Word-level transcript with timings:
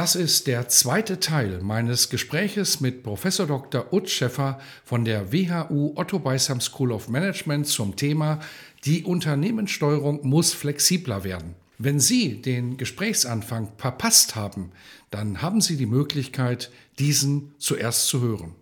Das 0.00 0.14
ist 0.14 0.46
der 0.46 0.66
zweite 0.70 1.20
Teil 1.20 1.60
meines 1.60 2.08
Gespräches 2.08 2.80
mit 2.80 3.02
Professor 3.02 3.46
Dr. 3.46 3.92
Utz 3.92 4.12
Schäffer 4.12 4.58
von 4.82 5.04
der 5.04 5.30
WHU 5.30 5.92
Otto 5.94 6.18
Beisam 6.18 6.62
School 6.62 6.90
of 6.92 7.10
Management 7.10 7.66
zum 7.66 7.96
Thema 7.96 8.40
Die 8.86 9.04
Unternehmenssteuerung 9.04 10.26
muss 10.26 10.54
flexibler 10.54 11.22
werden. 11.22 11.54
Wenn 11.76 12.00
Sie 12.00 12.40
den 12.40 12.78
Gesprächsanfang 12.78 13.72
verpasst 13.76 14.36
haben, 14.36 14.72
dann 15.10 15.42
haben 15.42 15.60
Sie 15.60 15.76
die 15.76 15.84
Möglichkeit, 15.84 16.70
diesen 16.98 17.52
zuerst 17.58 18.06
zu 18.06 18.22
hören. 18.22 18.54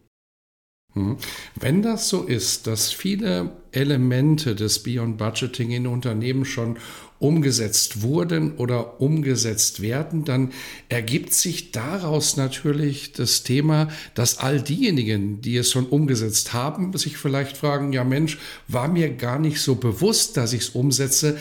Hm. 0.94 1.18
Wenn 1.54 1.82
das 1.82 2.08
so 2.08 2.24
ist, 2.24 2.66
dass 2.66 2.90
viele 2.90 3.52
Elemente 3.70 4.56
des 4.56 4.82
Beyond 4.82 5.18
Budgeting 5.18 5.70
in 5.70 5.86
Unternehmen 5.86 6.44
schon 6.44 6.78
umgesetzt 7.18 8.02
wurden 8.02 8.56
oder 8.56 9.00
umgesetzt 9.00 9.82
werden, 9.82 10.24
dann 10.24 10.52
ergibt 10.88 11.32
sich 11.32 11.72
daraus 11.72 12.36
natürlich 12.36 13.12
das 13.12 13.42
Thema, 13.42 13.88
dass 14.14 14.38
all 14.38 14.60
diejenigen, 14.62 15.40
die 15.40 15.56
es 15.56 15.70
schon 15.70 15.86
umgesetzt 15.86 16.52
haben, 16.52 16.96
sich 16.96 17.16
vielleicht 17.16 17.56
fragen, 17.56 17.92
ja 17.92 18.04
Mensch, 18.04 18.38
war 18.68 18.88
mir 18.88 19.10
gar 19.10 19.38
nicht 19.38 19.60
so 19.60 19.74
bewusst, 19.74 20.36
dass 20.36 20.52
ich 20.52 20.62
es 20.62 20.68
umsetze. 20.70 21.38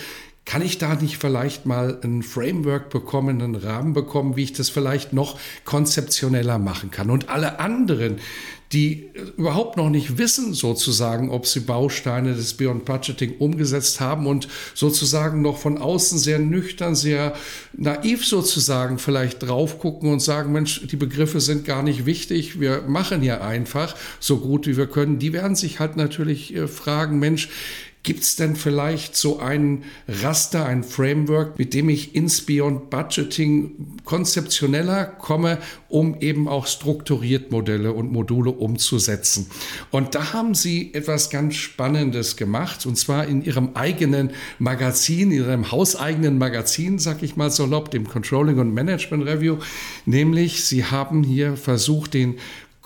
Kann 0.48 0.62
ich 0.62 0.78
da 0.78 0.96
nicht 0.96 1.18
vielleicht 1.18 1.66
mal 1.66 2.00
ein 2.06 2.24
Framework 2.24 2.90
bekommen, 2.90 3.42
einen 3.42 3.56
Rahmen 3.56 3.92
bekommen, 3.92 4.38
wie 4.38 4.44
ich 4.44 4.54
das 4.54 4.70
vielleicht 4.70 5.12
noch 5.12 5.38
konzeptioneller 5.66 6.58
machen 6.58 6.90
kann? 6.90 7.10
Und 7.10 7.28
alle 7.28 7.60
anderen, 7.60 8.22
die 8.72 9.10
überhaupt 9.38 9.76
noch 9.76 9.90
nicht 9.90 10.18
wissen, 10.18 10.54
sozusagen, 10.54 11.32
ob 11.32 11.48
sie 11.48 11.60
Bausteine 11.60 12.34
des 12.34 12.54
Beyond 12.54 12.86
Budgeting 12.86 13.36
umgesetzt 13.40 14.00
haben 14.00 14.26
und 14.26 14.48
sozusagen 14.74 15.42
noch 15.42 15.58
von 15.58 15.78
außen 15.78 16.18
sehr 16.18 16.40
nüchtern, 16.40 16.96
sehr 16.96 17.34
naiv 17.74 18.26
sozusagen 18.26 19.00
vielleicht 19.00 19.44
drauf 19.44 19.80
gucken 19.80 20.12
und 20.12 20.22
sagen, 20.22 20.54
Mensch, 20.54 20.88
die 20.88 20.96
Begriffe 20.96 21.42
sind 21.42 21.66
gar 21.66 21.84
nicht 21.84 22.06
wichtig, 22.06 22.62
wir 22.62 22.84
machen 22.88 23.22
ja 23.22 23.42
einfach 23.42 23.96
so 24.22 24.38
gut 24.38 24.66
wie 24.66 24.78
wir 24.78 24.88
können. 24.88 25.20
Die 25.20 25.34
werden 25.34 25.56
sich 25.56 25.82
halt 25.82 25.98
natürlich 25.98 26.56
äh, 26.56 26.68
fragen, 26.68 27.20
Mensch, 27.20 27.50
Gibt 28.04 28.22
es 28.22 28.38
denn 28.38 28.56
vielleicht 28.56 29.18
so 29.18 29.40
ein 29.40 29.84
Raster, 30.08 30.66
ein 30.66 30.84
Framework, 30.84 31.60
mit 31.60 31.74
dem 31.74 31.90
ich 31.90 32.16
ins 32.16 32.46
Beyond 32.46 32.90
Budgeting 32.90 33.98
konzeptioneller 34.06 35.06
komme, 35.06 35.58
um 35.90 36.16
eben 36.22 36.48
auch 36.48 36.68
strukturiert 36.68 37.52
Modelle 37.52 37.92
und 37.92 38.14
Module 38.14 38.52
umzusetzen? 38.52 39.48
Und 39.92 40.16
da 40.16 40.32
haben 40.32 40.56
Sie 40.56 40.94
etwas 40.94 41.30
ganz 41.30 41.56
Spannendes 41.56 42.38
gemacht, 42.38 42.86
und 42.86 42.98
zwar 42.98 43.28
in 43.28 43.44
Ihrem 43.44 43.72
eigenen 43.74 44.32
Magazin, 44.58 45.32
in 45.32 45.40
Ihrem 45.40 45.72
hauseigenen 45.72 46.38
Magazin, 46.38 47.00
sag 47.00 47.24
ich 47.24 47.36
mal 47.36 47.52
salopp, 47.52 47.92
dem 47.92 48.08
Controlling 48.08 48.60
und 48.60 48.74
Management 48.74 49.26
Review, 49.26 49.58
nämlich 50.06 50.64
Sie 50.64 50.86
haben 50.86 51.24
hier 51.24 51.58
versucht, 51.58 52.14
den 52.14 52.36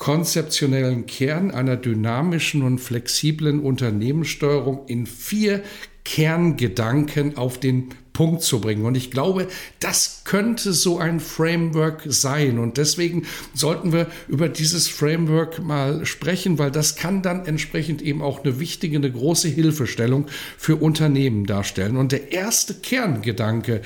konzeptionellen 0.01 1.06
Kern 1.06 1.51
einer 1.51 1.78
dynamischen 1.78 2.63
und 2.63 2.79
flexiblen 2.79 3.59
Unternehmenssteuerung 3.59 4.88
in 4.88 5.06
vier 5.06 5.62
Kerngedanken 6.06 7.38
auf 7.38 7.59
den 7.59 7.89
Punkt 8.11 8.41
zu 8.41 8.59
bringen. 8.61 8.84
Und 8.85 8.97
ich 8.97 9.11
glaube, 9.11 9.47
das 9.79 10.23
könnte 10.25 10.73
so 10.73 10.97
ein 10.97 11.19
Framework 11.19 12.01
sein. 12.07 12.57
Und 12.57 12.78
deswegen 12.78 13.28
sollten 13.53 13.94
wir 13.94 14.07
über 14.28 14.50
dieses 14.50 14.88
Framework 14.88 15.63
mal 15.63 16.03
sprechen, 16.07 16.57
weil 16.57 16.72
das 16.72 16.95
kann 16.95 17.22
dann 17.22 17.45
entsprechend 17.45 18.01
eben 18.01 18.23
auch 18.23 18.44
eine 18.44 18.59
wichtige, 18.59 18.97
eine 18.97 19.11
große 19.11 19.50
Hilfestellung 19.50 20.25
für 20.57 20.78
Unternehmen 20.78 21.45
darstellen. 21.45 21.95
Und 21.95 22.11
der 22.11 22.31
erste 22.31 22.73
Kerngedanke 22.73 23.81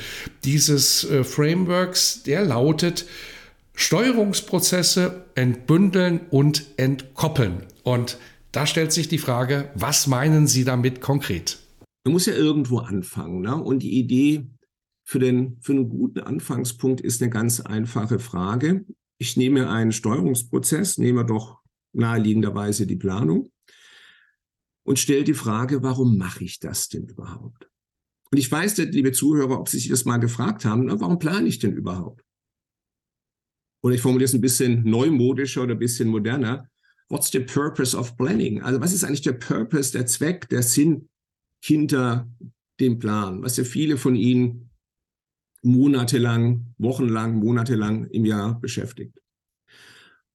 dieses 0.45 1.03
äh, 1.03 1.25
Frameworks, 1.25 2.23
der 2.23 2.45
lautet, 2.45 3.05
Steuerungsprozesse 3.75 5.25
entbündeln 5.35 6.21
und 6.29 6.65
entkoppeln. 6.77 7.63
Und 7.83 8.17
da 8.51 8.65
stellt 8.65 8.91
sich 8.91 9.07
die 9.07 9.17
Frage, 9.17 9.71
was 9.75 10.07
meinen 10.07 10.47
Sie 10.47 10.63
damit 10.63 11.01
konkret? 11.01 11.59
Man 12.05 12.13
muss 12.13 12.25
ja 12.25 12.33
irgendwo 12.33 12.79
anfangen. 12.79 13.41
Ne? 13.41 13.55
Und 13.55 13.79
die 13.79 13.97
Idee 13.99 14.47
für, 15.03 15.19
den, 15.19 15.57
für 15.61 15.73
einen 15.73 15.89
guten 15.89 16.19
Anfangspunkt 16.19 17.01
ist 17.01 17.21
eine 17.21 17.29
ganz 17.29 17.59
einfache 17.59 18.19
Frage. 18.19 18.85
Ich 19.17 19.37
nehme 19.37 19.69
einen 19.69 19.91
Steuerungsprozess, 19.91 20.97
nehme 20.97 21.25
doch 21.25 21.61
naheliegenderweise 21.93 22.87
die 22.87 22.95
Planung 22.95 23.51
und 24.83 24.99
stelle 24.99 25.23
die 25.23 25.33
Frage, 25.33 25.83
warum 25.83 26.17
mache 26.17 26.43
ich 26.43 26.59
das 26.59 26.89
denn 26.89 27.07
überhaupt? 27.07 27.69
Und 28.31 28.37
ich 28.37 28.51
weiß 28.51 28.77
nicht, 28.77 28.93
liebe 28.93 29.11
Zuhörer, 29.11 29.59
ob 29.59 29.69
Sie 29.69 29.77
sich 29.77 29.89
das 29.89 30.05
mal 30.05 30.17
gefragt 30.17 30.65
haben, 30.65 30.85
na, 30.85 30.99
warum 30.99 31.19
plane 31.19 31.47
ich 31.47 31.59
denn 31.59 31.73
überhaupt? 31.73 32.24
Oder 33.85 33.93
ich 33.93 34.01
formuliere 34.01 34.25
es 34.25 34.33
ein 34.33 34.41
bisschen 34.41 34.83
neumodischer 34.83 35.61
oder 35.61 35.75
ein 35.75 35.79
bisschen 35.79 36.07
moderner. 36.07 36.67
What's 37.07 37.29
the 37.29 37.39
purpose 37.39 37.95
of 37.95 38.17
planning? 38.17 38.59
Also 38.63 38.81
was 38.81 38.91
ist 38.91 39.03
eigentlich 39.03 39.21
der 39.21 39.33
Purpose, 39.33 39.91
der 39.91 40.07
Zweck, 40.07 40.49
der 40.49 40.63
Sinn 40.63 41.07
hinter 41.63 42.27
dem 42.79 42.97
Plan, 42.97 43.43
was 43.43 43.57
ja 43.57 43.63
viele 43.63 43.97
von 43.97 44.15
Ihnen 44.15 44.71
monatelang, 45.61 46.73
wochenlang, 46.79 47.35
monatelang 47.35 48.05
im 48.05 48.25
Jahr 48.25 48.59
beschäftigt. 48.59 49.21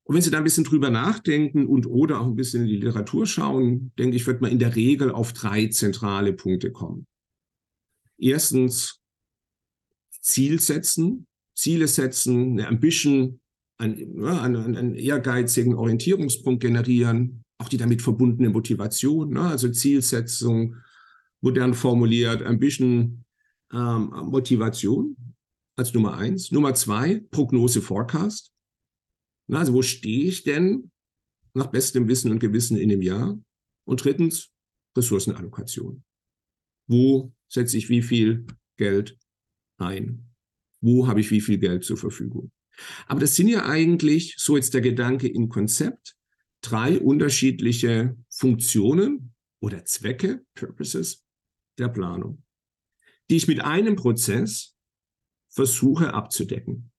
Und 0.04 0.14
wenn 0.14 0.22
Sie 0.22 0.30
da 0.30 0.38
ein 0.38 0.44
bisschen 0.44 0.62
drüber 0.62 0.90
nachdenken 0.90 1.66
und 1.66 1.86
oder 1.86 2.20
auch 2.20 2.26
ein 2.26 2.36
bisschen 2.36 2.62
in 2.62 2.68
die 2.68 2.76
Literatur 2.76 3.26
schauen, 3.26 3.90
denke 3.98 4.14
ich, 4.14 4.28
wird 4.28 4.40
man 4.42 4.52
in 4.52 4.60
der 4.60 4.76
Regel 4.76 5.10
auf 5.10 5.32
drei 5.32 5.66
zentrale 5.66 6.34
Punkte 6.34 6.70
kommen. 6.70 7.04
Erstens 8.16 9.00
Ziel 10.20 10.60
setzen, 10.60 11.26
Ziele 11.60 11.88
setzen, 11.88 12.52
eine 12.52 12.68
Ambition, 12.68 13.40
einen, 13.78 14.24
einen, 14.24 14.76
einen 14.76 14.94
ehrgeizigen 14.94 15.74
Orientierungspunkt 15.74 16.62
generieren, 16.62 17.44
auch 17.58 17.68
die 17.68 17.76
damit 17.76 18.02
verbundene 18.02 18.50
Motivation, 18.50 19.30
ne? 19.30 19.42
also 19.42 19.68
Zielsetzung, 19.68 20.76
modern 21.40 21.74
formuliert, 21.74 22.42
Ambition, 22.42 23.24
ähm, 23.72 24.10
Motivation 24.24 25.16
als 25.76 25.94
Nummer 25.94 26.16
eins. 26.16 26.50
Nummer 26.50 26.74
zwei, 26.74 27.20
Prognose, 27.30 27.80
Forecast. 27.80 28.52
Na, 29.48 29.60
also 29.60 29.72
wo 29.72 29.82
stehe 29.82 30.28
ich 30.28 30.42
denn 30.42 30.90
nach 31.54 31.68
bestem 31.68 32.08
Wissen 32.08 32.30
und 32.30 32.38
Gewissen 32.38 32.76
in 32.76 32.88
dem 32.88 33.02
Jahr? 33.02 33.38
Und 33.86 34.04
drittens, 34.04 34.50
Ressourcenallokation. 34.96 36.04
Wo 36.88 37.32
setze 37.48 37.76
ich 37.78 37.88
wie 37.88 38.02
viel 38.02 38.46
Geld 38.76 39.18
ein? 39.78 40.29
Wo 40.80 41.06
habe 41.06 41.20
ich 41.20 41.30
wie 41.30 41.40
viel 41.40 41.58
Geld 41.58 41.84
zur 41.84 41.96
Verfügung? 41.96 42.50
Aber 43.06 43.20
das 43.20 43.36
sind 43.36 43.48
ja 43.48 43.66
eigentlich, 43.66 44.34
so 44.38 44.56
jetzt 44.56 44.74
der 44.74 44.80
Gedanke 44.80 45.28
im 45.28 45.48
Konzept, 45.48 46.16
drei 46.62 46.98
unterschiedliche 46.98 48.16
Funktionen 48.30 49.34
oder 49.60 49.84
Zwecke, 49.84 50.44
Purposes 50.54 51.24
der 51.78 51.88
Planung, 51.88 52.42
die 53.28 53.36
ich 53.36 53.48
mit 53.48 53.62
einem 53.62 53.96
Prozess 53.96 54.76
versuche 55.48 56.14
abzudecken. 56.14 56.90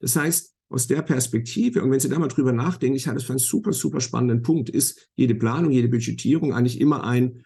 Das 0.00 0.16
heißt, 0.16 0.54
aus 0.68 0.86
der 0.88 1.02
Perspektive, 1.02 1.82
und 1.82 1.90
wenn 1.90 2.00
Sie 2.00 2.08
da 2.08 2.18
mal 2.18 2.28
drüber 2.28 2.52
nachdenken, 2.52 2.96
ich 2.96 3.06
halte 3.06 3.18
es 3.18 3.24
für 3.24 3.32
einen 3.32 3.38
super, 3.38 3.72
super 3.72 4.00
spannenden 4.00 4.42
Punkt, 4.42 4.68
ist 4.68 5.10
jede 5.14 5.34
Planung, 5.34 5.70
jede 5.70 5.88
Budgetierung 5.88 6.52
eigentlich 6.52 6.80
immer 6.80 7.04
ein 7.04 7.44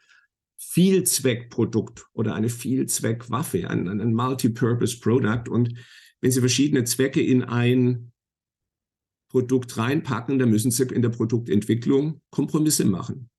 Vielzweckprodukt 0.62 2.06
oder 2.12 2.34
eine 2.34 2.50
Vielzweckwaffe, 2.50 3.68
ein, 3.68 3.88
ein 3.88 4.14
Multipurpose 4.14 5.00
Product. 5.00 5.50
Und 5.50 5.74
wenn 6.20 6.30
Sie 6.30 6.40
verschiedene 6.40 6.84
Zwecke 6.84 7.22
in 7.22 7.42
ein 7.42 8.12
Produkt 9.30 9.76
reinpacken, 9.78 10.38
dann 10.38 10.50
müssen 10.50 10.70
Sie 10.70 10.84
in 10.84 11.02
der 11.02 11.08
Produktentwicklung 11.08 12.20
Kompromisse 12.30 12.84
machen. 12.84 13.30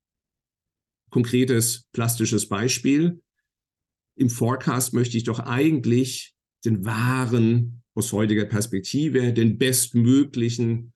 Konkretes 1.12 1.88
plastisches 1.92 2.50
Beispiel. 2.50 3.22
Im 4.16 4.30
Forecast 4.30 4.94
möchte 4.94 5.18
ich 5.18 5.24
doch 5.24 5.40
eigentlich 5.40 6.34
den 6.66 6.86
wahren, 6.86 7.84
aus 7.94 8.14
heutiger 8.14 8.46
Perspektive, 8.46 9.34
den 9.34 9.58
bestmöglichen 9.58 10.94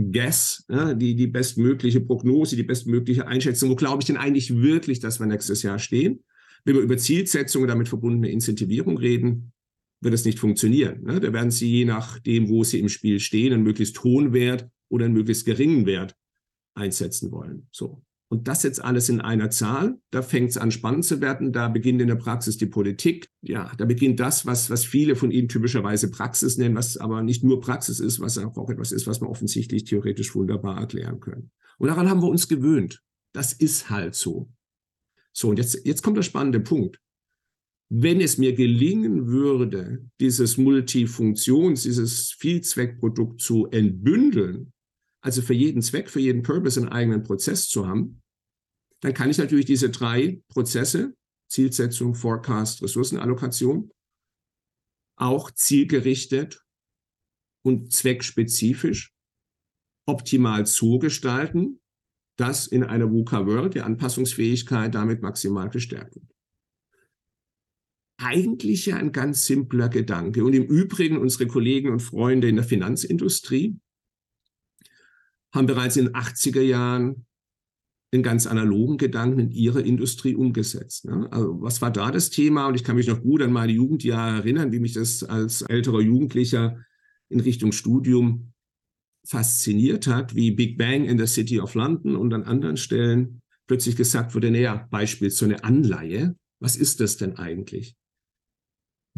Guess, 0.00 0.64
ja, 0.68 0.94
die, 0.94 1.16
die 1.16 1.26
bestmögliche 1.26 2.00
Prognose, 2.00 2.54
die 2.54 2.62
bestmögliche 2.62 3.26
Einschätzung. 3.26 3.70
Wo 3.70 3.74
glaube 3.74 4.00
ich 4.00 4.06
denn 4.06 4.16
eigentlich 4.16 4.54
wirklich, 4.54 5.00
dass 5.00 5.18
wir 5.18 5.26
nächstes 5.26 5.62
Jahr 5.64 5.80
stehen? 5.80 6.22
Wenn 6.64 6.76
wir 6.76 6.82
über 6.82 6.96
Zielsetzung 6.96 7.62
und 7.62 7.68
damit 7.68 7.88
verbundene 7.88 8.30
Incentivierung 8.30 8.96
reden, 8.96 9.52
wird 10.00 10.14
das 10.14 10.24
nicht 10.24 10.38
funktionieren. 10.38 11.02
Ne? 11.02 11.18
Da 11.18 11.32
werden 11.32 11.50
Sie 11.50 11.68
je 11.68 11.84
nachdem, 11.84 12.48
wo 12.48 12.62
Sie 12.62 12.78
im 12.78 12.88
Spiel 12.88 13.18
stehen, 13.18 13.52
einen 13.52 13.64
möglichst 13.64 14.04
hohen 14.04 14.32
Wert 14.32 14.68
oder 14.88 15.06
einen 15.06 15.14
möglichst 15.14 15.44
geringen 15.44 15.84
Wert 15.86 16.14
einsetzen 16.74 17.32
wollen. 17.32 17.66
So. 17.72 18.02
Und 18.30 18.46
das 18.46 18.62
jetzt 18.62 18.84
alles 18.84 19.08
in 19.08 19.22
einer 19.22 19.50
Zahl, 19.50 19.98
da 20.10 20.20
fängt 20.20 20.50
es 20.50 20.58
an 20.58 20.70
spannend 20.70 21.06
zu 21.06 21.22
werden, 21.22 21.50
da 21.50 21.68
beginnt 21.68 22.02
in 22.02 22.08
der 22.08 22.16
Praxis 22.16 22.58
die 22.58 22.66
Politik. 22.66 23.30
Ja, 23.40 23.72
da 23.78 23.86
beginnt 23.86 24.20
das, 24.20 24.44
was, 24.44 24.68
was 24.68 24.84
viele 24.84 25.16
von 25.16 25.30
Ihnen 25.30 25.48
typischerweise 25.48 26.10
Praxis 26.10 26.58
nennen, 26.58 26.74
was 26.74 26.98
aber 26.98 27.22
nicht 27.22 27.42
nur 27.42 27.60
Praxis 27.60 28.00
ist, 28.00 28.20
was 28.20 28.36
auch 28.36 28.68
etwas 28.68 28.92
ist, 28.92 29.06
was 29.06 29.22
man 29.22 29.30
offensichtlich 29.30 29.84
theoretisch 29.84 30.34
wunderbar 30.34 30.78
erklären 30.78 31.20
können. 31.20 31.50
Und 31.78 31.88
daran 31.88 32.10
haben 32.10 32.20
wir 32.20 32.28
uns 32.28 32.48
gewöhnt. 32.48 33.02
Das 33.32 33.54
ist 33.54 33.88
halt 33.88 34.14
so. 34.14 34.50
So, 35.32 35.48
und 35.48 35.58
jetzt, 35.58 35.86
jetzt 35.86 36.02
kommt 36.02 36.18
der 36.18 36.22
spannende 36.22 36.60
Punkt. 36.60 37.00
Wenn 37.90 38.20
es 38.20 38.36
mir 38.36 38.54
gelingen 38.54 39.28
würde, 39.28 40.04
dieses 40.20 40.58
Multifunktions-, 40.58 41.84
dieses 41.84 42.32
Vielzweckprodukt 42.32 43.40
zu 43.40 43.66
entbündeln, 43.68 44.74
also 45.20 45.42
für 45.42 45.54
jeden 45.54 45.82
Zweck, 45.82 46.10
für 46.10 46.20
jeden 46.20 46.42
Purpose 46.42 46.80
einen 46.80 46.90
eigenen 46.90 47.22
Prozess 47.22 47.68
zu 47.68 47.86
haben, 47.86 48.22
dann 49.00 49.14
kann 49.14 49.30
ich 49.30 49.38
natürlich 49.38 49.66
diese 49.66 49.90
drei 49.90 50.42
Prozesse, 50.48 51.14
Zielsetzung, 51.48 52.14
Forecast, 52.14 52.82
Ressourcenallokation, 52.82 53.90
auch 55.16 55.50
zielgerichtet 55.50 56.64
und 57.64 57.92
zweckspezifisch 57.92 59.12
optimal 60.06 60.66
so 60.66 60.98
gestalten, 60.98 61.80
dass 62.38 62.66
in 62.66 62.84
einer 62.84 63.10
VUCA 63.10 63.46
World 63.46 63.74
die 63.74 63.80
Anpassungsfähigkeit 63.80 64.94
damit 64.94 65.22
maximal 65.22 65.68
gestärkt 65.68 66.14
wird. 66.14 66.32
Eigentlich 68.20 68.86
ja 68.86 68.96
ein 68.96 69.12
ganz 69.12 69.46
simpler 69.46 69.88
Gedanke. 69.88 70.44
Und 70.44 70.52
im 70.54 70.64
Übrigen 70.64 71.18
unsere 71.18 71.46
Kollegen 71.46 71.90
und 71.90 72.00
Freunde 72.00 72.48
in 72.48 72.56
der 72.56 72.64
Finanzindustrie 72.64 73.78
haben 75.52 75.66
bereits 75.66 75.96
in 75.96 76.06
den 76.06 76.14
80er 76.14 76.62
Jahren 76.62 77.26
den 78.12 78.22
ganz 78.22 78.46
analogen 78.46 78.96
Gedanken 78.96 79.38
in 79.38 79.50
ihre 79.50 79.82
Industrie 79.82 80.34
umgesetzt. 80.34 81.04
Ne? 81.04 81.28
Also 81.30 81.60
was 81.60 81.82
war 81.82 81.90
da 81.90 82.10
das 82.10 82.30
Thema? 82.30 82.66
Und 82.66 82.74
ich 82.74 82.84
kann 82.84 82.96
mich 82.96 83.06
noch 83.06 83.20
gut 83.22 83.42
an 83.42 83.52
meine 83.52 83.72
Jugendjahre 83.72 84.38
erinnern, 84.38 84.72
wie 84.72 84.80
mich 84.80 84.94
das 84.94 85.22
als 85.22 85.62
älterer 85.62 86.00
Jugendlicher 86.00 86.82
in 87.28 87.40
Richtung 87.40 87.72
Studium 87.72 88.52
fasziniert 89.26 90.06
hat, 90.06 90.34
wie 90.34 90.52
Big 90.52 90.78
Bang 90.78 91.04
in 91.04 91.18
der 91.18 91.26
City 91.26 91.60
of 91.60 91.74
London 91.74 92.16
und 92.16 92.32
an 92.32 92.44
anderen 92.44 92.78
Stellen 92.78 93.42
plötzlich 93.66 93.96
gesagt 93.96 94.34
wurde, 94.34 94.50
naja, 94.50 94.88
Beispiel 94.90 95.30
so 95.30 95.44
eine 95.44 95.62
Anleihe, 95.62 96.34
was 96.60 96.76
ist 96.76 97.00
das 97.00 97.18
denn 97.18 97.36
eigentlich? 97.36 97.94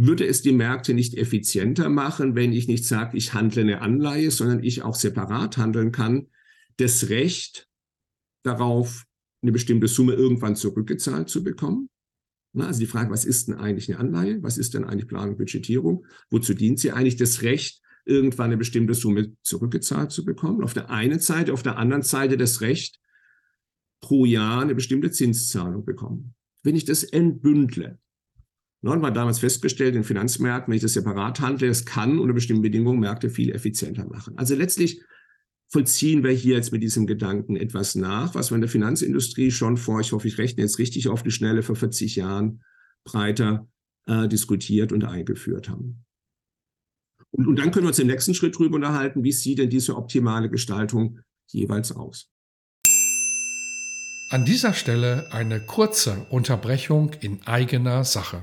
Würde 0.03 0.27
es 0.27 0.41
die 0.41 0.53
Märkte 0.53 0.95
nicht 0.95 1.19
effizienter 1.19 1.91
machen, 1.91 2.35
wenn 2.35 2.55
ich 2.55 2.69
nicht 2.69 2.87
sage, 2.87 3.19
ich 3.19 3.35
handle 3.35 3.61
eine 3.61 3.83
Anleihe, 3.83 4.31
sondern 4.31 4.63
ich 4.63 4.81
auch 4.81 4.95
separat 4.95 5.59
handeln 5.59 5.93
kann, 5.93 6.29
das 6.79 7.11
Recht 7.11 7.69
darauf, 8.43 9.05
eine 9.43 9.53
bestimmte 9.53 9.89
Summe 9.89 10.15
irgendwann 10.15 10.57
zurückgezahlt 10.57 11.29
zu 11.29 11.45
bekommen? 11.45 11.91
Na, 12.55 12.69
also 12.69 12.81
die 12.81 12.87
Frage, 12.87 13.11
was 13.11 13.27
ist 13.27 13.49
denn 13.49 13.57
eigentlich 13.57 13.91
eine 13.91 14.01
Anleihe? 14.01 14.43
Was 14.43 14.57
ist 14.57 14.73
denn 14.73 14.85
eigentlich 14.85 15.07
Planung 15.07 15.33
und 15.33 15.39
Budgetierung? 15.39 16.07
Wozu 16.31 16.55
dient 16.55 16.79
sie 16.79 16.93
eigentlich? 16.93 17.17
Das 17.17 17.43
Recht, 17.43 17.83
irgendwann 18.07 18.47
eine 18.47 18.57
bestimmte 18.57 18.95
Summe 18.95 19.37
zurückgezahlt 19.43 20.13
zu 20.13 20.25
bekommen. 20.25 20.65
Auf 20.65 20.73
der 20.73 20.89
einen 20.89 21.21
Seite, 21.21 21.53
auf 21.53 21.63
der 21.63 21.77
anderen 21.77 22.05
Seite 22.05 22.39
das 22.39 22.63
Recht, 22.63 22.99
pro 24.01 24.25
Jahr 24.25 24.63
eine 24.63 24.75
bestimmte 24.75 25.11
Zinszahlung 25.11 25.85
bekommen. 25.85 26.35
Wenn 26.63 26.75
ich 26.75 26.87
das 26.87 27.05
entbündle, 27.05 27.99
und 28.83 29.01
man 29.01 29.13
damals 29.13 29.41
festgestellt, 29.41 29.95
in 29.95 30.05
Finanzmärkten, 30.05 30.71
wenn 30.71 30.77
ich 30.77 30.83
das 30.83 30.95
separat 30.95 31.41
handle, 31.41 31.69
das 31.69 31.85
kann 31.85 32.19
unter 32.19 32.33
bestimmten 32.33 32.63
Bedingungen 32.63 33.01
Märkte 33.01 33.29
viel 33.29 33.51
effizienter 33.51 34.07
machen. 34.07 34.39
Also 34.39 34.55
letztlich 34.55 35.03
vollziehen 35.69 36.25
wir 36.25 36.31
hier 36.31 36.57
jetzt 36.57 36.73
mit 36.73 36.83
diesem 36.83 37.07
Gedanken 37.07 37.57
etwas 37.57 37.95
nach, 37.95 38.35
was 38.35 38.51
wir 38.51 38.57
in 38.57 38.63
der 38.63 38.71
Finanzindustrie 38.71 39.51
schon 39.51 39.77
vor, 39.77 40.01
ich 40.01 40.13
hoffe, 40.13 40.27
ich 40.27 40.39
rechne 40.39 40.63
jetzt 40.63 40.79
richtig 40.79 41.09
auf 41.09 41.23
die 41.23 41.31
Schnelle, 41.31 41.63
vor 41.63 41.77
40 41.77 42.17
Jahren 42.17 42.63
breiter 43.05 43.69
äh, 44.07 44.29
diskutiert 44.29 44.93
und 44.93 45.05
eingeführt 45.05 45.69
haben. 45.69 46.05
Und, 47.31 47.47
und 47.47 47.59
dann 47.59 47.71
können 47.71 47.85
wir 47.85 47.89
uns 47.91 47.99
im 47.99 48.09
nächsten 48.09 48.35
Schritt 48.35 48.59
drüber 48.59 48.77
unterhalten, 48.77 49.23
wie 49.23 49.33
sieht 49.33 49.59
denn 49.59 49.71
diese 49.71 49.97
optimale 49.97 50.51
Gestaltung 50.51 51.21
jeweils 51.53 51.93
aus. 51.93 52.29
An 54.31 54.45
dieser 54.45 54.73
Stelle 54.73 55.33
eine 55.33 55.61
kurze 55.61 56.27
Unterbrechung 56.31 57.13
in 57.21 57.43
eigener 57.47 58.05
Sache. 58.05 58.43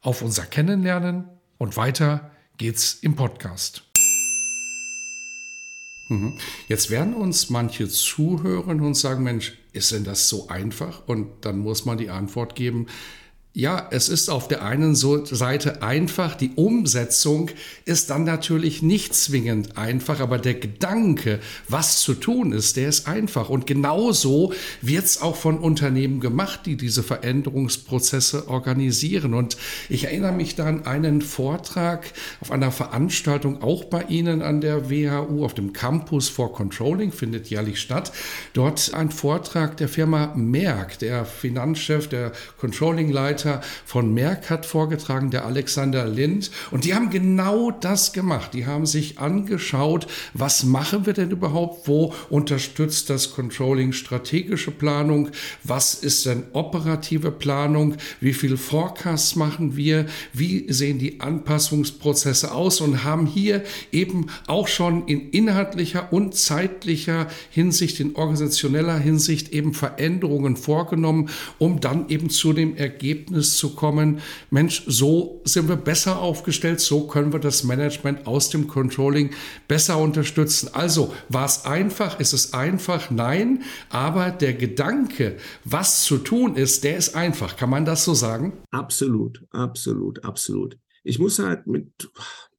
auf 0.00 0.22
unser 0.22 0.46
Kennenlernen 0.46 1.28
und 1.58 1.76
weiter 1.76 2.30
geht's 2.56 2.94
im 2.94 3.16
Podcast. 3.16 3.84
Mhm. 6.08 6.38
Jetzt 6.68 6.90
werden 6.90 7.14
uns 7.14 7.50
manche 7.50 7.88
zuhören 7.88 8.80
und 8.80 8.94
sagen, 8.94 9.22
Mensch, 9.22 9.58
ist 9.72 9.92
denn 9.92 10.04
das 10.04 10.28
so 10.28 10.48
einfach? 10.48 11.06
Und 11.06 11.44
dann 11.44 11.58
muss 11.58 11.84
man 11.84 11.98
die 11.98 12.10
Antwort 12.10 12.56
geben, 12.56 12.86
ja, 13.52 13.88
es 13.90 14.08
ist 14.08 14.28
auf 14.28 14.46
der 14.46 14.62
einen 14.62 14.94
Seite 14.94 15.82
einfach, 15.82 16.36
die 16.36 16.52
Umsetzung 16.54 17.50
ist 17.84 18.10
dann 18.10 18.22
natürlich 18.22 18.80
nicht 18.80 19.12
zwingend 19.12 19.76
einfach, 19.76 20.20
aber 20.20 20.38
der 20.38 20.54
Gedanke, 20.54 21.40
was 21.66 22.00
zu 22.00 22.14
tun 22.14 22.52
ist, 22.52 22.76
der 22.76 22.88
ist 22.88 23.08
einfach. 23.08 23.48
Und 23.48 23.66
genauso 23.66 24.52
wird 24.82 25.04
es 25.04 25.20
auch 25.20 25.34
von 25.34 25.58
Unternehmen 25.58 26.20
gemacht, 26.20 26.60
die 26.64 26.76
diese 26.76 27.02
Veränderungsprozesse 27.02 28.48
organisieren. 28.48 29.34
Und 29.34 29.56
ich 29.88 30.04
erinnere 30.04 30.32
mich 30.32 30.54
da 30.54 30.66
an 30.66 30.86
einen 30.86 31.20
Vortrag 31.20 32.04
auf 32.40 32.52
einer 32.52 32.70
Veranstaltung, 32.70 33.62
auch 33.62 33.82
bei 33.82 34.04
Ihnen 34.04 34.42
an 34.42 34.60
der 34.60 34.90
WHU, 34.90 35.44
auf 35.44 35.54
dem 35.54 35.72
Campus 35.72 36.28
for 36.28 36.52
Controlling, 36.52 37.10
findet 37.10 37.50
jährlich 37.50 37.80
statt. 37.80 38.12
Dort 38.52 38.94
ein 38.94 39.10
Vortrag 39.10 39.76
der 39.76 39.88
Firma 39.88 40.32
Merck, 40.36 41.00
der 41.00 41.24
Finanzchef, 41.24 42.06
der 42.06 42.30
Controlling-Leiter, 42.56 43.39
Leiter 43.44 43.60
von 43.84 44.12
Merck 44.12 44.50
hat 44.50 44.66
vorgetragen, 44.66 45.30
der 45.30 45.44
Alexander 45.46 46.06
Lind. 46.06 46.50
Und 46.70 46.84
die 46.84 46.94
haben 46.94 47.10
genau 47.10 47.70
das 47.70 48.12
gemacht. 48.12 48.54
Die 48.54 48.66
haben 48.66 48.86
sich 48.86 49.18
angeschaut, 49.18 50.06
was 50.34 50.64
machen 50.64 51.06
wir 51.06 51.12
denn 51.12 51.30
überhaupt? 51.30 51.88
Wo 51.88 52.14
unterstützt 52.28 53.10
das 53.10 53.32
Controlling 53.32 53.92
strategische 53.92 54.70
Planung? 54.70 55.30
Was 55.64 55.94
ist 55.94 56.26
denn 56.26 56.44
operative 56.52 57.30
Planung? 57.30 57.96
Wie 58.20 58.32
viel 58.32 58.56
Forecasts 58.56 59.36
machen 59.36 59.76
wir? 59.76 60.06
Wie 60.32 60.70
sehen 60.72 60.98
die 60.98 61.20
Anpassungsprozesse 61.20 62.52
aus? 62.52 62.80
Und 62.80 63.04
haben 63.04 63.26
hier 63.26 63.62
eben 63.92 64.26
auch 64.46 64.68
schon 64.68 65.06
in 65.06 65.30
inhaltlicher 65.30 66.12
und 66.12 66.34
zeitlicher 66.34 67.28
Hinsicht, 67.50 68.00
in 68.00 68.16
organisationeller 68.16 68.98
Hinsicht 68.98 69.52
eben 69.52 69.74
Veränderungen 69.74 70.56
vorgenommen, 70.56 71.30
um 71.58 71.80
dann 71.80 72.08
eben 72.08 72.30
zu 72.30 72.52
dem 72.52 72.76
Ergebnis 72.76 73.29
Ergebnis 73.30 73.56
zu 73.56 73.74
kommen, 73.74 74.20
Mensch, 74.50 74.82
so 74.86 75.40
sind 75.44 75.68
wir 75.68 75.76
besser 75.76 76.18
aufgestellt, 76.20 76.80
so 76.80 77.06
können 77.06 77.32
wir 77.32 77.40
das 77.40 77.64
Management 77.64 78.26
aus 78.26 78.50
dem 78.50 78.66
Controlling 78.66 79.30
besser 79.68 79.98
unterstützen. 79.98 80.70
Also 80.72 81.14
war 81.28 81.46
es 81.46 81.64
einfach, 81.64 82.18
ist 82.20 82.32
es 82.32 82.52
einfach? 82.52 83.10
Nein, 83.10 83.62
aber 83.88 84.30
der 84.30 84.54
Gedanke, 84.54 85.36
was 85.64 86.04
zu 86.04 86.18
tun 86.18 86.56
ist, 86.56 86.84
der 86.84 86.96
ist 86.96 87.14
einfach. 87.14 87.56
Kann 87.56 87.70
man 87.70 87.84
das 87.84 88.04
so 88.04 88.14
sagen? 88.14 88.52
Absolut, 88.70 89.44
absolut, 89.50 90.24
absolut. 90.24 90.76
Ich 91.04 91.18
muss 91.18 91.38
halt 91.38 91.66
mit 91.66 92.10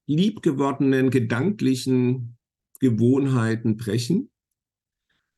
liebgewordenen 0.08 1.10
gedanklichen 1.10 2.38
Gewohnheiten 2.80 3.78
brechen 3.78 4.31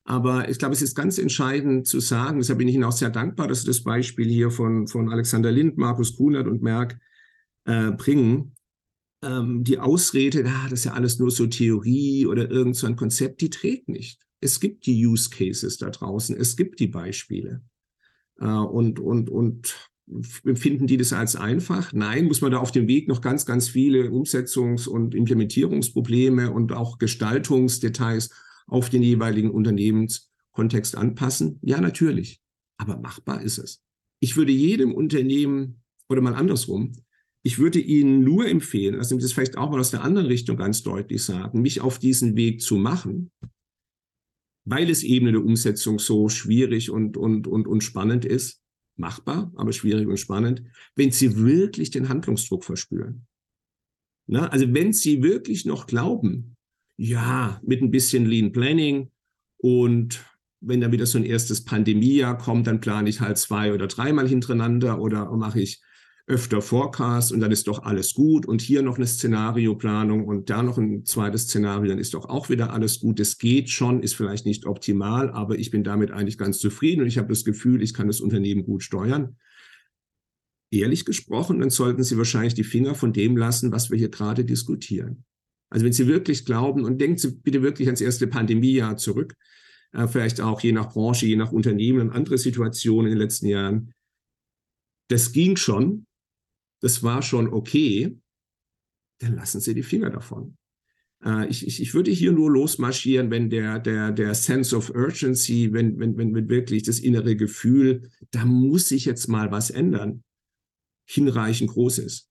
aber 0.05 0.49
ich 0.49 0.59
glaube, 0.59 0.73
es 0.73 0.81
ist 0.81 0.95
ganz 0.95 1.17
entscheidend 1.17 1.87
zu 1.87 1.99
sagen, 1.99 2.39
deshalb 2.39 2.59
bin 2.59 2.67
ich 2.67 2.75
Ihnen 2.75 2.83
auch 2.83 2.91
sehr 2.91 3.09
dankbar, 3.09 3.47
dass 3.47 3.61
Sie 3.61 3.67
das 3.67 3.83
Beispiel 3.83 4.27
hier 4.27 4.51
von, 4.51 4.87
von 4.87 5.09
Alexander 5.09 5.51
Lind, 5.51 5.77
Markus 5.77 6.17
Kunert 6.17 6.47
und 6.47 6.61
Merck 6.61 6.99
äh, 7.65 7.91
bringen. 7.91 8.55
Ähm, 9.23 9.63
die 9.63 9.79
Ausrede, 9.79 10.43
ah, 10.45 10.67
das 10.69 10.79
ist 10.79 10.85
ja 10.85 10.93
alles 10.93 11.19
nur 11.19 11.31
so 11.31 11.47
Theorie 11.47 12.25
oder 12.25 12.51
irgend 12.51 12.75
so 12.75 12.85
ein 12.85 12.97
Konzept, 12.97 13.39
die 13.39 13.49
trägt 13.49 13.87
nicht. 13.87 14.19
Es 14.41 14.59
gibt 14.59 14.85
die 14.85 15.05
Use 15.05 15.29
Cases 15.29 15.77
da 15.77 15.89
draußen, 15.89 16.35
es 16.35 16.57
gibt 16.57 16.81
die 16.81 16.87
Beispiele. 16.87 17.61
Äh, 18.39 18.47
und, 18.47 18.99
und, 18.99 19.29
und 19.29 19.89
empfinden 20.43 20.85
die 20.85 20.97
das 20.97 21.13
als 21.13 21.37
einfach? 21.37 21.93
Nein, 21.93 22.25
muss 22.25 22.41
man 22.41 22.51
da 22.51 22.57
auf 22.57 22.71
dem 22.71 22.89
Weg 22.89 23.07
noch 23.07 23.21
ganz, 23.21 23.45
ganz 23.45 23.69
viele 23.69 24.09
Umsetzungs- 24.09 24.89
und 24.89 25.15
Implementierungsprobleme 25.15 26.51
und 26.51 26.73
auch 26.73 26.97
Gestaltungsdetails 26.97 28.31
auf 28.67 28.89
den 28.89 29.03
jeweiligen 29.03 29.51
Unternehmenskontext 29.51 30.95
anpassen? 30.95 31.59
Ja, 31.61 31.81
natürlich. 31.81 32.41
Aber 32.77 32.97
machbar 32.97 33.41
ist 33.41 33.57
es. 33.57 33.83
Ich 34.19 34.35
würde 34.37 34.51
jedem 34.51 34.93
Unternehmen 34.93 35.83
oder 36.09 36.21
mal 36.21 36.35
andersrum, 36.35 36.93
ich 37.45 37.59
würde 37.59 37.79
Ihnen 37.79 38.23
nur 38.23 38.47
empfehlen, 38.47 38.95
also 38.95 39.17
das 39.17 39.33
vielleicht 39.33 39.57
auch 39.57 39.69
mal 39.69 39.79
aus 39.79 39.91
der 39.91 40.03
anderen 40.03 40.27
Richtung 40.27 40.55
ganz 40.55 40.81
deutlich 40.81 41.23
sagen, 41.23 41.61
mich 41.61 41.81
auf 41.81 41.99
diesen 41.99 42.37
Weg 42.37 42.61
zu 42.61 42.77
machen, 42.77 43.31
weil 44.65 44.89
es 44.89 45.03
eben 45.03 45.27
in 45.27 45.33
der 45.33 45.43
Umsetzung 45.43 45.99
so 45.99 46.29
schwierig 46.29 46.89
und, 46.89 47.17
und, 47.17 47.47
und, 47.47 47.67
und 47.67 47.83
spannend 47.83 48.23
ist, 48.23 48.61
machbar, 48.95 49.51
aber 49.55 49.73
schwierig 49.73 50.07
und 50.07 50.17
spannend, 50.17 50.63
wenn 50.95 51.11
Sie 51.11 51.37
wirklich 51.37 51.91
den 51.91 52.07
Handlungsdruck 52.07 52.63
verspüren. 52.63 53.27
Na, 54.25 54.47
also 54.47 54.73
wenn 54.73 54.93
Sie 54.93 55.21
wirklich 55.21 55.65
noch 55.65 55.85
glauben, 55.85 56.52
ja, 56.97 57.59
mit 57.63 57.81
ein 57.81 57.91
bisschen 57.91 58.25
Lean 58.25 58.51
Planning 58.51 59.09
und 59.57 60.23
wenn 60.61 60.81
dann 60.81 60.91
wieder 60.91 61.05
so 61.05 61.17
ein 61.17 61.25
erstes 61.25 61.65
Pandemiejahr 61.65 62.37
kommt, 62.37 62.67
dann 62.67 62.79
plane 62.79 63.09
ich 63.09 63.19
halt 63.19 63.37
zwei 63.37 63.73
oder 63.73 63.87
dreimal 63.87 64.27
hintereinander 64.27 64.99
oder 65.01 65.29
mache 65.35 65.59
ich 65.59 65.81
öfter 66.25 66.61
Forecast 66.61 67.33
und 67.33 67.41
dann 67.41 67.51
ist 67.51 67.67
doch 67.67 67.83
alles 67.83 68.13
gut 68.13 68.45
und 68.45 68.61
hier 68.61 68.81
noch 68.81 68.95
eine 68.95 69.05
Szenarioplanung 69.05 70.25
und 70.25 70.49
da 70.49 70.63
noch 70.63 70.77
ein 70.77 71.05
zweites 71.05 71.43
Szenario, 71.43 71.89
dann 71.89 71.99
ist 71.99 72.13
doch 72.13 72.29
auch 72.29 72.49
wieder 72.49 72.71
alles 72.71 73.01
gut. 73.01 73.19
Es 73.19 73.37
geht 73.37 73.69
schon, 73.69 74.01
ist 74.01 74.15
vielleicht 74.15 74.45
nicht 74.45 74.65
optimal, 74.65 75.29
aber 75.31 75.59
ich 75.59 75.69
bin 75.69 75.83
damit 75.83 76.11
eigentlich 76.11 76.37
ganz 76.37 76.59
zufrieden 76.59 77.01
und 77.01 77.07
ich 77.07 77.17
habe 77.17 77.27
das 77.27 77.43
Gefühl, 77.43 77.81
ich 77.81 77.93
kann 77.93 78.07
das 78.07 78.21
Unternehmen 78.21 78.63
gut 78.63 78.83
steuern. 78.83 79.35
Ehrlich 80.71 81.03
gesprochen, 81.03 81.59
dann 81.59 81.69
sollten 81.69 82.03
Sie 82.03 82.17
wahrscheinlich 82.17 82.53
die 82.53 82.63
Finger 82.63 82.95
von 82.95 83.11
dem 83.11 83.35
lassen, 83.35 83.73
was 83.73 83.91
wir 83.91 83.97
hier 83.97 84.09
gerade 84.09 84.45
diskutieren. 84.45 85.25
Also 85.73 85.85
wenn 85.87 85.93
Sie 85.93 86.05
wirklich 86.05 86.45
glauben 86.45 86.85
und 86.85 87.01
denken 87.01 87.17
Sie 87.17 87.31
bitte 87.31 87.63
wirklich 87.63 87.87
ans 87.87 87.99
erste 87.99 88.27
Pandemiejahr 88.27 88.95
zurück, 88.95 89.35
äh, 89.91 90.07
vielleicht 90.07 90.39
auch 90.39 90.61
je 90.61 90.71
nach 90.71 90.93
Branche, 90.93 91.25
je 91.25 91.35
nach 91.35 91.51
Unternehmen 91.51 91.99
und 91.99 92.09
andere 92.11 92.37
Situationen 92.37 93.11
in 93.11 93.17
den 93.17 93.23
letzten 93.23 93.47
Jahren. 93.47 93.91
Das 95.09 95.31
ging 95.31 95.55
schon, 95.55 96.05
das 96.79 97.01
war 97.01 97.23
schon 97.23 97.51
okay, 97.51 98.15
dann 99.17 99.33
lassen 99.35 99.61
Sie 99.61 99.73
die 99.73 99.81
Finger 99.81 100.11
davon. 100.11 100.57
Äh, 101.25 101.47
ich, 101.49 101.65
ich, 101.65 101.81
ich 101.81 101.95
würde 101.95 102.11
hier 102.11 102.33
nur 102.33 102.51
losmarschieren, 102.51 103.31
wenn 103.31 103.49
der, 103.49 103.79
der, 103.79 104.11
der 104.11 104.35
Sense 104.35 104.77
of 104.77 104.91
Urgency, 104.91 105.73
wenn, 105.73 105.97
wenn, 105.97 106.15
wenn, 106.17 106.35
wenn 106.35 106.49
wirklich 106.49 106.83
das 106.83 106.99
innere 106.99 107.35
Gefühl, 107.35 108.11
da 108.29 108.45
muss 108.45 108.89
sich 108.89 109.05
jetzt 109.05 109.27
mal 109.27 109.49
was 109.49 109.71
ändern, 109.71 110.23
hinreichend 111.09 111.71
groß 111.71 111.97
ist. 111.97 112.29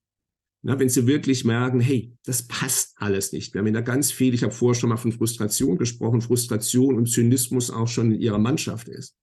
Na, 0.65 0.79
wenn 0.79 0.87
sie 0.87 1.07
wirklich 1.07 1.43
merken, 1.43 1.81
hey, 1.81 2.17
das 2.25 2.47
passt 2.47 2.93
alles 2.95 3.33
nicht 3.33 3.53
mehr. 3.53 3.65
Wenn 3.65 3.73
da 3.73 3.81
ganz 3.81 4.13
viel, 4.13 4.33
ich 4.33 4.43
habe 4.43 4.53
vorher 4.53 4.79
schon 4.79 4.89
mal 4.89 4.97
von 4.97 5.11
Frustration 5.11 5.77
gesprochen, 5.77 6.21
Frustration 6.21 6.95
und 6.95 7.09
Zynismus 7.09 7.69
auch 7.69 7.89
schon 7.89 8.13
in 8.13 8.21
ihrer 8.21 8.39
Mannschaft 8.39 8.87
ist. 8.87 9.17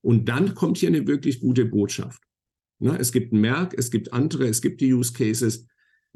Und 0.00 0.26
dann 0.30 0.54
kommt 0.54 0.78
hier 0.78 0.88
eine 0.88 1.06
wirklich 1.06 1.40
gute 1.40 1.66
Botschaft. 1.66 2.22
Na, 2.78 2.96
es 2.96 3.12
gibt 3.12 3.32
ein 3.34 3.40
Merk, 3.40 3.74
es 3.76 3.90
gibt 3.90 4.14
andere, 4.14 4.46
es 4.46 4.62
gibt 4.62 4.80
die 4.80 4.92
Use 4.92 5.12
Cases. 5.12 5.66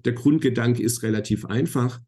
Der 0.03 0.15
Grundgedanke 0.15 0.83
ist 0.83 1.03
relativ 1.03 1.45
einfach 1.45 2.01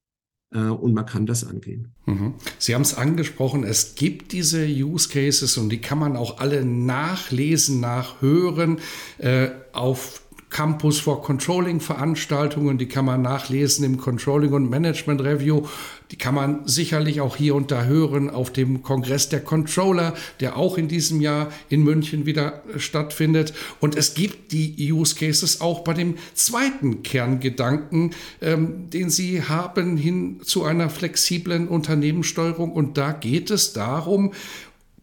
äh, 0.52 0.58
und 0.58 0.94
man 0.94 1.04
kann 1.06 1.26
das 1.26 1.44
angehen. 1.44 1.94
Mhm. 2.06 2.34
Sie 2.58 2.74
haben 2.74 2.82
es 2.82 2.94
angesprochen, 2.94 3.64
es 3.64 3.96
gibt 3.96 4.32
diese 4.32 4.64
Use 4.66 5.10
Cases 5.10 5.58
und 5.58 5.70
die 5.70 5.80
kann 5.80 5.98
man 5.98 6.16
auch 6.16 6.38
alle 6.38 6.64
nachlesen, 6.64 7.80
nachhören 7.80 8.78
äh, 9.18 9.50
auf 9.72 10.21
Campus 10.52 11.00
for 11.00 11.22
Controlling 11.22 11.80
Veranstaltungen, 11.80 12.76
die 12.76 12.86
kann 12.86 13.06
man 13.06 13.22
nachlesen 13.22 13.86
im 13.86 13.96
Controlling 13.96 14.52
und 14.52 14.68
Management 14.68 15.22
Review. 15.22 15.66
Die 16.10 16.18
kann 16.18 16.34
man 16.34 16.68
sicherlich 16.68 17.22
auch 17.22 17.36
hier 17.36 17.54
und 17.54 17.70
da 17.70 17.84
hören 17.84 18.28
auf 18.28 18.52
dem 18.52 18.82
Kongress 18.82 19.30
der 19.30 19.40
Controller, 19.40 20.12
der 20.40 20.58
auch 20.58 20.76
in 20.76 20.88
diesem 20.88 21.22
Jahr 21.22 21.50
in 21.70 21.82
München 21.82 22.26
wieder 22.26 22.62
stattfindet. 22.76 23.54
Und 23.80 23.96
es 23.96 24.12
gibt 24.12 24.52
die 24.52 24.92
Use 24.92 25.14
Cases 25.14 25.62
auch 25.62 25.80
bei 25.80 25.94
dem 25.94 26.16
zweiten 26.34 27.02
Kerngedanken, 27.02 28.10
ähm, 28.42 28.90
den 28.90 29.08
Sie 29.08 29.42
haben 29.42 29.96
hin 29.96 30.40
zu 30.44 30.64
einer 30.64 30.90
flexiblen 30.90 31.66
Unternehmenssteuerung. 31.66 32.72
Und 32.72 32.98
da 32.98 33.12
geht 33.12 33.50
es 33.50 33.72
darum, 33.72 34.34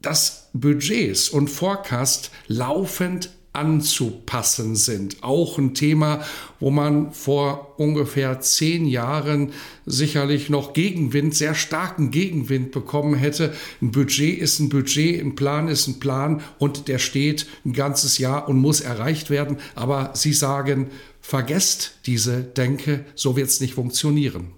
dass 0.03 0.49
Budgets 0.53 1.27
und 1.27 1.49
Forecast 1.49 2.29
laufend 2.47 3.31
anzupassen 3.53 4.75
sind. 4.75 5.23
Auch 5.23 5.57
ein 5.57 5.73
Thema, 5.73 6.23
wo 6.59 6.69
man 6.69 7.11
vor 7.13 7.79
ungefähr 7.79 8.39
zehn 8.41 8.85
Jahren 8.85 9.51
sicherlich 9.85 10.49
noch 10.49 10.73
Gegenwind, 10.73 11.33
sehr 11.33 11.55
starken 11.55 12.11
Gegenwind 12.11 12.71
bekommen 12.71 13.15
hätte. 13.15 13.53
Ein 13.81 13.91
Budget 13.91 14.39
ist 14.39 14.59
ein 14.59 14.69
Budget, 14.69 15.21
ein 15.21 15.35
Plan 15.35 15.67
ist 15.67 15.87
ein 15.87 15.99
Plan 15.99 16.41
und 16.59 16.87
der 16.87 16.99
steht 16.99 17.47
ein 17.65 17.73
ganzes 17.73 18.17
Jahr 18.19 18.47
und 18.47 18.59
muss 18.59 18.81
erreicht 18.81 19.29
werden. 19.29 19.57
Aber 19.75 20.11
Sie 20.13 20.33
sagen, 20.33 20.87
vergesst 21.21 21.99
diese 22.05 22.43
Denke, 22.43 23.05
so 23.15 23.35
wird 23.35 23.47
es 23.47 23.61
nicht 23.61 23.73
funktionieren. 23.73 24.53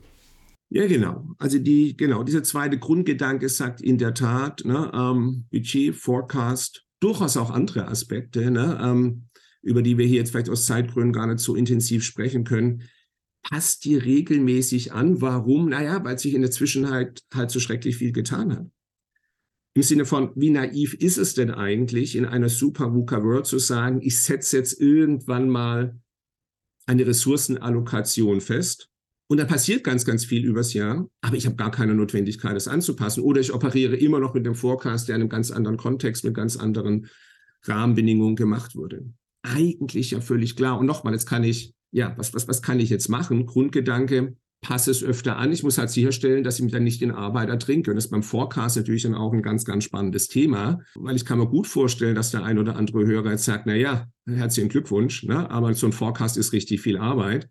Ja, 0.69 0.87
genau. 0.87 1.25
Also 1.37 1.59
die, 1.59 1.97
genau, 1.97 2.23
dieser 2.23 2.43
zweite 2.43 2.79
Grundgedanke 2.79 3.49
sagt 3.49 3.81
in 3.81 3.97
der 3.97 4.13
Tat, 4.13 4.63
ne, 4.63 4.89
ähm, 4.93 5.45
Budget, 5.51 5.95
Forecast, 5.95 6.85
durchaus 7.01 7.35
auch 7.35 7.49
andere 7.49 7.87
Aspekte, 7.87 8.49
ne, 8.49 8.79
ähm, 8.81 9.25
über 9.61 9.81
die 9.81 9.97
wir 9.97 10.05
hier 10.05 10.17
jetzt 10.17 10.31
vielleicht 10.31 10.49
aus 10.49 10.65
Zeitgründen 10.65 11.13
gar 11.13 11.27
nicht 11.27 11.39
so 11.39 11.55
intensiv 11.55 12.03
sprechen 12.03 12.45
können. 12.45 12.83
Passt 13.43 13.85
die 13.85 13.95
regelmäßig 13.95 14.93
an. 14.93 15.19
Warum? 15.19 15.69
Naja, 15.69 16.03
weil 16.03 16.17
sich 16.17 16.33
in 16.33 16.41
der 16.41 16.51
Zwischenzeit 16.51 17.23
halt 17.33 17.51
so 17.51 17.59
schrecklich 17.59 17.97
viel 17.97 18.11
getan 18.11 18.55
hat. 18.55 18.67
Im 19.73 19.83
Sinne 19.83 20.05
von, 20.05 20.31
wie 20.35 20.49
naiv 20.49 20.93
ist 20.95 21.17
es 21.17 21.33
denn 21.33 21.49
eigentlich, 21.49 22.15
in 22.15 22.25
einer 22.25 22.49
super 22.49 22.93
VUCA 22.93 23.23
World 23.23 23.45
zu 23.45 23.57
sagen, 23.57 24.01
ich 24.01 24.19
setze 24.19 24.57
jetzt 24.57 24.79
irgendwann 24.79 25.49
mal 25.49 25.99
eine 26.85 27.07
Ressourcenallokation 27.07 28.41
fest 28.41 28.90
und 29.31 29.37
da 29.37 29.45
passiert 29.45 29.85
ganz, 29.85 30.03
ganz 30.03 30.25
viel 30.25 30.43
übers 30.43 30.73
Jahr, 30.73 31.07
aber 31.21 31.37
ich 31.37 31.45
habe 31.45 31.55
gar 31.55 31.71
keine 31.71 31.95
Notwendigkeit, 31.95 32.53
das 32.53 32.67
anzupassen. 32.67 33.23
Oder 33.23 33.39
ich 33.39 33.53
operiere 33.53 33.95
immer 33.95 34.19
noch 34.19 34.33
mit 34.33 34.45
dem 34.45 34.55
Forecast, 34.55 35.07
der 35.07 35.15
in 35.15 35.21
einem 35.21 35.29
ganz 35.29 35.51
anderen 35.51 35.77
Kontext, 35.77 36.25
mit 36.25 36.33
ganz 36.33 36.57
anderen 36.57 37.07
Rahmenbedingungen 37.63 38.35
gemacht 38.35 38.75
wurde. 38.75 39.05
Eigentlich 39.41 40.11
ja 40.11 40.19
völlig 40.19 40.57
klar. 40.57 40.77
Und 40.77 40.85
nochmal, 40.85 41.13
jetzt 41.13 41.27
kann 41.27 41.45
ich, 41.45 41.73
ja, 41.91 42.13
was, 42.17 42.33
was, 42.33 42.49
was 42.49 42.61
kann 42.61 42.81
ich 42.81 42.89
jetzt 42.89 43.07
machen? 43.07 43.45
Grundgedanke, 43.45 44.35
passe 44.59 44.91
es 44.91 45.01
öfter 45.01 45.37
an. 45.37 45.53
Ich 45.53 45.63
muss 45.63 45.77
halt 45.77 45.91
sicherstellen, 45.91 46.43
dass 46.43 46.57
ich 46.57 46.63
mich 46.63 46.73
dann 46.73 46.83
nicht 46.83 47.01
in 47.01 47.11
Arbeit 47.11 47.47
ertrinke. 47.47 47.91
Und 47.91 47.95
das 47.95 48.07
ist 48.07 48.11
beim 48.11 48.23
Forecast 48.23 48.75
natürlich 48.75 49.03
dann 49.03 49.15
auch 49.15 49.31
ein 49.31 49.43
ganz, 49.43 49.63
ganz 49.63 49.85
spannendes 49.85 50.27
Thema, 50.27 50.81
weil 50.95 51.15
ich 51.15 51.23
kann 51.23 51.39
mir 51.39 51.47
gut 51.47 51.67
vorstellen, 51.67 52.15
dass 52.15 52.31
der 52.31 52.43
ein 52.43 52.59
oder 52.59 52.75
andere 52.75 53.05
Hörer 53.05 53.31
jetzt 53.31 53.45
sagt, 53.45 53.65
na 53.65 53.75
ja, 53.75 54.07
herzlichen 54.25 54.67
Glückwunsch, 54.67 55.23
ne? 55.23 55.49
aber 55.49 55.73
so 55.73 55.85
ein 55.85 55.93
Forecast 55.93 56.35
ist 56.35 56.51
richtig 56.51 56.81
viel 56.81 56.97
Arbeit. 56.97 57.47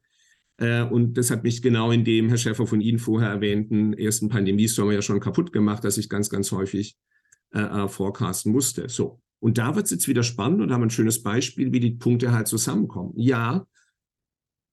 Äh, 0.61 0.83
und 0.83 1.15
das 1.15 1.31
hat 1.31 1.43
mich 1.43 1.63
genau 1.63 1.91
in 1.91 2.05
dem, 2.05 2.29
Herr 2.29 2.37
Schäfer, 2.37 2.67
von 2.67 2.81
Ihnen 2.81 2.99
vorher 2.99 3.31
erwähnten 3.31 3.95
ersten 3.95 4.29
Pandemiesommer 4.29 4.93
ja 4.93 5.03
schon 5.03 5.19
kaputt 5.19 5.53
gemacht, 5.53 5.83
dass 5.83 5.99
ich 5.99 6.09
ganz, 6.09 6.31
ganz 6.31 6.53
häufig 6.53 6.97
äh, 7.53 7.61
äh, 7.61 7.89
forecasten 7.89 8.53
musste. 8.53 8.89
So. 8.89 9.21
Und 9.41 9.57
da 9.59 9.75
wird 9.75 9.87
es 9.87 9.91
jetzt 9.91 10.07
wieder 10.07 10.23
spannend 10.23 10.61
und 10.61 10.71
haben 10.71 10.83
ein 10.83 10.91
schönes 10.91 11.23
Beispiel, 11.23 11.73
wie 11.73 11.81
die 11.81 11.93
Punkte 11.93 12.33
halt 12.33 12.47
zusammenkommen. 12.47 13.15
Ja, 13.17 13.67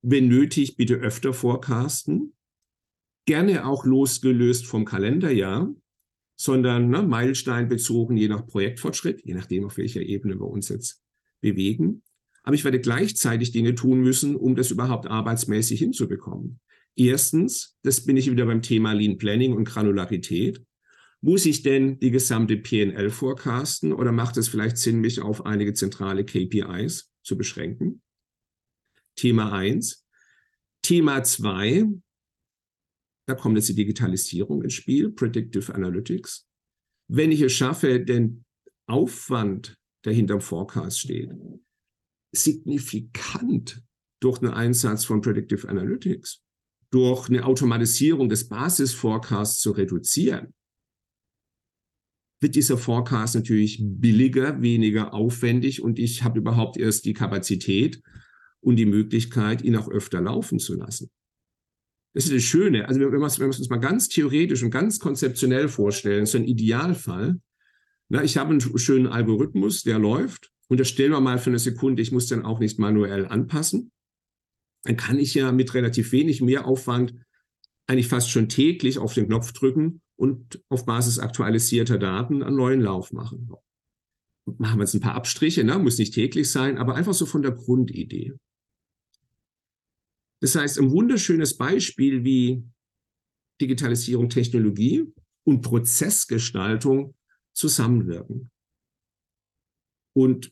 wenn 0.02 0.28
nötig, 0.28 0.76
bitte 0.76 0.96
öfter 0.96 1.34
forecasten. 1.34 2.34
Gerne 3.26 3.66
auch 3.66 3.86
losgelöst 3.86 4.68
vom 4.68 4.86
Kalenderjahr, 4.86 5.74
sondern 6.38 6.90
ne, 6.90 7.02
Meilenstein 7.02 7.68
bezogen, 7.68 8.16
je 8.16 8.28
nach 8.28 8.46
Projektfortschritt, 8.46 9.22
je 9.26 9.34
nachdem, 9.34 9.66
auf 9.66 9.78
welcher 9.78 10.02
Ebene 10.02 10.36
wir 10.36 10.48
uns 10.48 10.70
jetzt 10.70 11.02
bewegen 11.42 12.04
aber 12.48 12.56
ich 12.56 12.64
werde 12.64 12.80
gleichzeitig 12.80 13.52
Dinge 13.52 13.76
tun 13.76 14.00
müssen, 14.00 14.38
um 14.38 14.56
das 14.56 14.72
überhaupt 14.72 15.06
arbeitsmäßig 15.06 15.80
hinzubekommen. 15.80 16.62
Erstens, 16.96 17.76
das 17.84 18.06
bin 18.06 18.16
ich 18.16 18.32
wieder 18.32 18.46
beim 18.46 18.62
Thema 18.62 18.94
Lean 18.94 19.18
Planning 19.18 19.52
und 19.52 19.66
Granularität. 19.66 20.64
Muss 21.20 21.46
ich 21.46 21.62
denn 21.62 22.00
die 22.00 22.10
gesamte 22.10 22.56
PNL 22.56 23.10
forecasten 23.10 23.92
oder 23.92 24.14
macht 24.14 24.38
es 24.38 24.48
vielleicht 24.48 24.78
Sinn, 24.78 25.02
mich 25.02 25.20
auf 25.20 25.46
einige 25.46 25.74
zentrale 25.74 26.24
KPIs 26.24 27.12
zu 27.22 27.38
beschränken? 27.38 28.02
Thema 29.18 29.52
eins. 29.52 30.08
Thema 30.82 31.24
zwei, 31.24 31.84
da 33.26 33.36
kommt 33.36 33.58
jetzt 33.58 33.68
die 33.68 33.76
Digitalisierung 33.76 34.64
ins 34.64 34.74
Spiel, 34.74 35.12
Predictive 35.12 35.76
Analytics. 35.76 36.48
Wenn 37.10 37.34
ich 37.34 37.42
es 37.42 37.52
schaffe, 37.52 38.00
den 38.00 38.46
Aufwand, 38.86 39.78
der 40.06 40.14
hinterm 40.14 40.40
Forecast 40.40 41.02
steht, 41.02 41.30
signifikant 42.44 43.82
durch 44.20 44.40
den 44.40 44.50
Einsatz 44.50 45.06
von 45.06 45.22
Predictive 45.22 45.68
Analytics, 45.68 46.42
durch 46.90 47.30
eine 47.30 47.46
Automatisierung 47.46 48.30
des 48.30 48.48
Basisforecasts 48.48 49.60
zu 49.60 49.72
reduzieren, 49.72 50.54
wird 52.40 52.56
dieser 52.56 52.78
Forecast 52.78 53.36
natürlich 53.36 53.80
billiger, 53.82 54.62
weniger 54.62 55.14
aufwendig 55.14 55.82
und 55.82 55.98
ich 56.00 56.24
habe 56.24 56.40
überhaupt 56.40 56.78
erst 56.78 57.06
die 57.06 57.14
Kapazität 57.14 58.02
und 58.60 58.76
die 58.76 58.86
Möglichkeit, 58.86 59.64
ihn 59.64 59.76
auch 59.76 59.90
öfter 59.90 60.22
laufen 60.22 60.60
zu 60.60 60.76
lassen. 60.76 61.10
Das 62.14 62.26
ist 62.26 62.34
das 62.34 62.44
Schöne. 62.44 62.88
Also 62.88 63.00
wenn 63.00 63.12
wir, 63.12 63.26
es 63.26 63.40
uns 63.40 63.70
mal 63.70 63.78
ganz 63.78 64.10
theoretisch 64.10 64.64
und 64.64 64.72
ganz 64.72 65.00
konzeptionell 65.00 65.68
vorstellen, 65.68 66.26
so 66.26 66.38
ein 66.38 66.46
Idealfall. 66.46 67.40
Na, 68.10 68.24
ich 68.24 68.38
habe 68.38 68.52
einen 68.52 68.62
schönen 68.80 69.08
Algorithmus, 69.08 69.84
der 69.84 70.00
läuft 70.00 70.52
und 70.70 70.80
das 70.80 70.90
stellen 70.90 71.12
wir 71.12 71.22
mal 71.22 71.40
für 71.40 71.50
eine 71.50 71.60
Sekunde, 71.60 72.02
ich 72.02 72.12
muss 72.12 72.28
dann 72.28 72.46
auch 72.46 72.60
nicht 72.60 72.80
manuell 72.80 73.26
anpassen. 73.26 73.92
Dann 74.84 74.98
kann 74.98 75.20
ich 75.20 75.34
ja 75.34 75.52
mit 75.52 75.74
relativ 75.74 76.12
wenig 76.12 76.42
Mehraufwand 76.42 77.16
eigentlich 77.88 78.08
fast 78.08 78.30
schon 78.30 78.50
täglich 78.50 79.00
auf 79.00 79.14
den 79.14 79.28
Knopf 79.28 79.54
drücken 79.54 80.02
und 80.18 80.62
auf 80.70 80.86
Basis 80.86 81.20
aktualisierter 81.20 81.98
Daten 81.98 82.44
einen 82.44 82.58
neuen 82.58 82.82
Lauf 82.82 83.14
machen. 83.14 83.50
Machen 84.58 84.80
wir 84.80 84.84
jetzt 84.84 84.94
ein 84.94 85.02
paar 85.02 85.16
Abstriche, 85.16 85.64
ne? 85.64 85.78
muss 85.80 85.98
nicht 85.98 86.14
täglich 86.14 86.52
sein, 86.52 86.78
aber 86.78 86.96
einfach 86.96 87.14
so 87.14 87.26
von 87.26 87.42
der 87.42 87.52
Grundidee. 87.52 88.34
Das 90.42 90.56
heißt, 90.56 90.80
ein 90.80 90.92
wunderschönes 90.92 91.58
Beispiel, 91.58 92.24
wie 92.24 92.64
Digitalisierung, 93.60 94.30
Technologie 94.30 95.12
und 95.46 95.62
Prozessgestaltung 95.62 97.16
zusammenwirken. 97.54 98.52
Und 100.16 100.52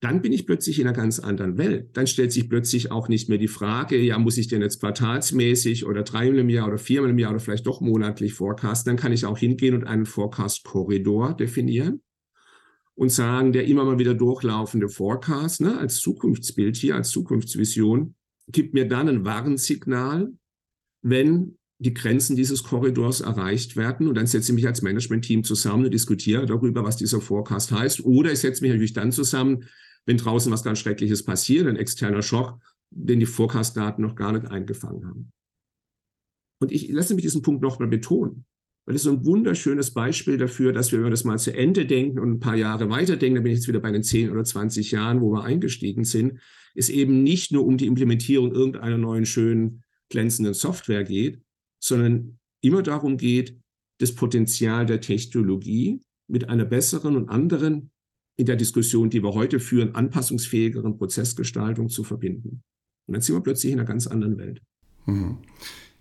dann 0.00 0.22
bin 0.22 0.32
ich 0.32 0.46
plötzlich 0.46 0.78
in 0.78 0.86
einer 0.86 0.96
ganz 0.96 1.18
anderen 1.18 1.58
Welt. 1.58 1.96
Dann 1.96 2.06
stellt 2.06 2.32
sich 2.32 2.48
plötzlich 2.48 2.92
auch 2.92 3.08
nicht 3.08 3.28
mehr 3.28 3.38
die 3.38 3.48
Frage, 3.48 3.98
ja, 4.00 4.18
muss 4.18 4.38
ich 4.38 4.46
denn 4.46 4.62
jetzt 4.62 4.80
quartalsmäßig 4.80 5.86
oder 5.86 6.04
dreimal 6.04 6.38
im 6.38 6.48
Jahr 6.48 6.68
oder 6.68 6.78
viermal 6.78 7.10
im 7.10 7.18
Jahr 7.18 7.32
oder 7.32 7.40
vielleicht 7.40 7.66
doch 7.66 7.80
monatlich 7.80 8.34
forecasten? 8.34 8.90
Dann 8.90 8.96
kann 8.96 9.12
ich 9.12 9.26
auch 9.26 9.38
hingehen 9.38 9.74
und 9.74 9.84
einen 9.84 10.06
Forecast-Korridor 10.06 11.36
definieren 11.36 12.02
und 12.94 13.10
sagen, 13.10 13.52
der 13.52 13.66
immer 13.66 13.84
mal 13.84 13.98
wieder 13.98 14.14
durchlaufende 14.14 14.88
Forecast 14.88 15.60
ne, 15.60 15.76
als 15.78 15.98
Zukunftsbild 15.98 16.76
hier, 16.76 16.94
als 16.94 17.10
Zukunftsvision, 17.10 18.14
gibt 18.46 18.74
mir 18.74 18.86
dann 18.86 19.08
ein 19.08 19.24
Warnsignal, 19.24 20.32
wenn 21.02 21.57
die 21.78 21.94
Grenzen 21.94 22.34
dieses 22.34 22.62
Korridors 22.64 23.20
erreicht 23.20 23.76
werden. 23.76 24.08
Und 24.08 24.16
dann 24.16 24.26
setze 24.26 24.52
ich 24.52 24.56
mich 24.56 24.66
als 24.66 24.82
Management-Team 24.82 25.44
zusammen 25.44 25.84
und 25.84 25.94
diskutiere 25.94 26.44
darüber, 26.44 26.84
was 26.84 26.96
dieser 26.96 27.20
Forecast 27.20 27.70
heißt. 27.70 28.04
Oder 28.04 28.32
ich 28.32 28.40
setze 28.40 28.62
mich 28.62 28.72
natürlich 28.72 28.94
dann 28.94 29.12
zusammen, 29.12 29.64
wenn 30.04 30.16
draußen 30.16 30.50
was 30.50 30.64
ganz 30.64 30.80
Schreckliches 30.80 31.24
passiert, 31.24 31.66
ein 31.66 31.76
externer 31.76 32.22
Schock, 32.22 32.58
den 32.90 33.20
die 33.20 33.26
Forecast-Daten 33.26 34.02
noch 34.02 34.16
gar 34.16 34.32
nicht 34.32 34.46
eingefangen 34.46 35.06
haben. 35.06 35.32
Und 36.60 36.72
ich 36.72 36.88
lasse 36.88 37.14
mich 37.14 37.22
diesen 37.22 37.42
Punkt 37.42 37.62
nochmal 37.62 37.88
betonen, 37.88 38.44
weil 38.86 38.96
es 38.96 39.02
so 39.02 39.10
ein 39.10 39.24
wunderschönes 39.24 39.92
Beispiel 39.92 40.38
dafür, 40.38 40.72
dass 40.72 40.90
wir, 40.90 40.98
wenn 40.98 41.06
wir 41.06 41.10
das 41.10 41.24
mal 41.24 41.38
zu 41.38 41.54
Ende 41.54 41.86
denken 41.86 42.18
und 42.18 42.30
ein 42.32 42.40
paar 42.40 42.56
Jahre 42.56 42.90
weiterdenken, 42.90 43.36
da 43.36 43.42
bin 43.42 43.52
ich 43.52 43.58
jetzt 43.58 43.68
wieder 43.68 43.80
bei 43.80 43.92
den 43.92 44.02
10 44.02 44.30
oder 44.30 44.42
20 44.42 44.90
Jahren, 44.90 45.20
wo 45.20 45.30
wir 45.30 45.44
eingestiegen 45.44 46.04
sind, 46.04 46.40
es 46.74 46.88
eben 46.88 47.22
nicht 47.22 47.52
nur 47.52 47.64
um 47.64 47.76
die 47.76 47.86
Implementierung 47.86 48.50
irgendeiner 48.50 48.98
neuen, 48.98 49.26
schönen, 49.26 49.84
glänzenden 50.08 50.54
Software 50.54 51.04
geht, 51.04 51.42
sondern 51.82 52.38
immer 52.62 52.82
darum 52.82 53.16
geht, 53.16 53.58
das 54.00 54.14
Potenzial 54.14 54.86
der 54.86 55.00
Technologie 55.00 56.00
mit 56.28 56.48
einer 56.48 56.64
besseren 56.64 57.16
und 57.16 57.28
anderen 57.28 57.90
in 58.36 58.46
der 58.46 58.56
Diskussion, 58.56 59.10
die 59.10 59.22
wir 59.22 59.34
heute 59.34 59.58
führen, 59.58 59.94
anpassungsfähigeren 59.94 60.96
Prozessgestaltung 60.96 61.88
zu 61.88 62.04
verbinden. 62.04 62.62
Und 63.06 63.14
dann 63.14 63.20
sind 63.20 63.34
wir 63.34 63.42
plötzlich 63.42 63.72
in 63.72 63.80
einer 63.80 63.88
ganz 63.88 64.06
anderen 64.06 64.38
Welt. 64.38 64.62
Mhm. 65.06 65.38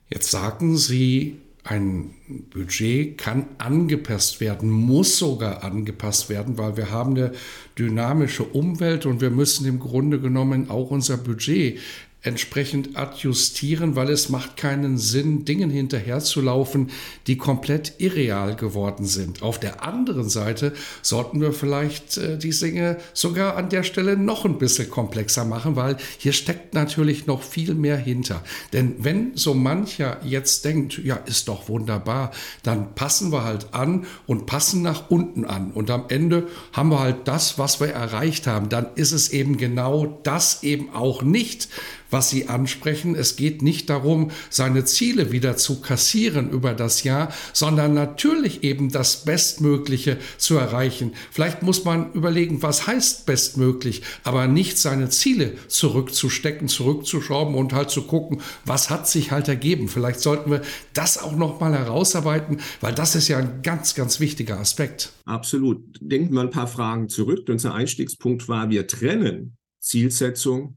Jetzt 0.10 0.29
sagten 0.29 0.77
Sie, 0.77 1.38
ein 1.63 2.12
Budget 2.50 3.17
kann 3.17 3.48
angepasst 3.57 4.39
werden, 4.39 4.69
muss 4.69 5.17
sogar 5.17 5.63
angepasst 5.63 6.29
werden, 6.29 6.57
weil 6.57 6.77
wir 6.77 6.91
haben 6.91 7.12
eine 7.12 7.34
dynamische 7.77 8.43
Umwelt 8.43 9.05
und 9.05 9.19
wir 9.19 9.31
müssen 9.31 9.65
im 9.65 9.79
Grunde 9.79 10.19
genommen 10.19 10.69
auch 10.69 10.91
unser 10.91 11.17
Budget 11.17 11.79
entsprechend 12.27 12.98
adjustieren, 12.98 13.96
weil 13.96 14.10
es 14.10 14.29
macht 14.29 14.57
keinen 14.57 14.98
Sinn, 14.98 15.46
Dingen 15.46 15.69
hinterherzulaufen, 15.69 16.92
die 17.25 17.37
komplett 17.37 17.94
irreal 18.00 18.55
geworden 18.55 19.05
sind. 19.05 19.42
Auf 19.42 19.59
der 19.59 19.83
anderen 19.83 20.29
Seite 20.29 20.74
sollten 21.01 21.40
wir 21.40 21.53
vielleicht 21.53 22.18
äh, 22.18 22.37
die 22.37 22.51
Dinge 22.51 22.98
sogar 23.13 23.55
an 23.55 23.70
der 23.70 23.83
Stelle 23.83 24.18
noch 24.18 24.46
ein 24.46 24.57
bisschen 24.57 24.90
komplexer 24.90 25.46
machen, 25.46 25.75
weil 25.75 25.98
hier 26.18 26.33
steckt 26.33 26.74
natürlich 26.74 27.27
noch 27.27 27.42
viel 27.42 27.74
mehr 27.74 27.98
hinter. 27.98 28.44
Denn 28.74 28.96
wenn 29.00 29.31
so 29.35 29.53
mancher 29.53 30.18
jetzt 30.24 30.66
denkt, 30.66 31.00
ja, 31.03 31.16
ist 31.16 31.48
doch 31.48 31.70
wunderbar, 31.70 32.31
dann 32.63 32.94
passen 32.94 33.31
wir 33.31 33.44
halt 33.44 33.74
an 33.74 34.05
und 34.25 34.46
passen 34.46 34.81
nach 34.81 35.09
unten 35.09 35.46
an. 35.46 35.72
Und 35.72 35.90
am 35.90 36.05
Ende 36.09 36.48
haben 36.74 36.90
wir 36.90 37.00
halt 37.00 37.27
das, 37.27 37.57
was 37.57 37.79
wir 37.79 37.87
erreicht 37.87 38.48
haben. 38.48 38.68
Dann 38.68 38.87
ist 38.96 39.13
es 39.13 39.29
eben 39.29 39.57
genau 39.57 40.20
das 40.24 40.63
eben 40.63 40.94
auch 40.94 41.22
nicht, 41.22 41.70
was 42.09 42.17
Sie 42.22 42.48
ansprechen. 42.48 43.16
Es 43.16 43.36
geht 43.36 43.62
nicht 43.62 43.90
darum, 43.90 44.32
seine 44.50 44.86
Ziele 44.86 45.32
wieder 45.32 45.58
zu 45.58 45.82
kassieren 45.82 46.50
über 46.50 46.74
das 46.74 47.03
Jahr, 47.03 47.34
sondern 47.53 47.94
natürlich 47.94 48.64
eben 48.64 48.92
das 48.92 49.25
Bestmögliche 49.25 50.18
zu 50.38 50.58
erreichen. 50.58 51.14
Vielleicht 51.32 51.64
muss 51.64 51.86
man 51.86 52.12
überlegen, 52.14 52.62
was 52.62 52.88
heißt 52.88 53.25
bestmöglich, 53.25 54.01
aber 54.24 54.48
nicht 54.48 54.77
seine 54.77 55.10
Ziele 55.10 55.53
zurückzustecken, 55.68 56.68
zurückzuschrauben 56.68 57.56
und 57.56 57.74
halt 57.74 57.90
zu 57.90 58.03
gucken, 58.03 58.42
was 58.66 58.90
hat 58.90 59.08
sich 59.08 59.32
halt 59.32 59.48
ergeben. 59.48 59.88
Vielleicht 59.88 60.20
sollten 60.20 60.51
wir 60.51 60.62
das 60.94 61.18
auch 61.18 61.36
noch 61.36 61.60
mal 61.60 61.74
herausarbeiten, 61.74 62.60
weil 62.82 62.94
das 62.94 63.16
ist 63.16 63.27
ja 63.27 63.38
ein 63.38 63.62
ganz, 63.62 63.96
ganz 63.96 64.20
wichtiger 64.20 64.60
Aspekt. 64.60 65.12
Absolut. 65.25 65.84
Denken 66.01 66.34
wir 66.34 66.42
ein 66.42 66.50
paar 66.50 66.68
Fragen 66.68 67.10
zurück. 67.10 67.48
Unser 67.50 67.74
Einstiegspunkt 67.74 68.48
war, 68.48 68.70
wir 68.70 68.88
trennen 68.88 69.58
Zielsetzung 69.80 70.76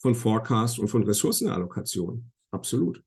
von 0.00 0.14
Forecast 0.14 0.78
und 0.78 0.88
von 0.88 1.04
Ressourcenallokation. 1.04 2.30
Absolut. 2.50 3.02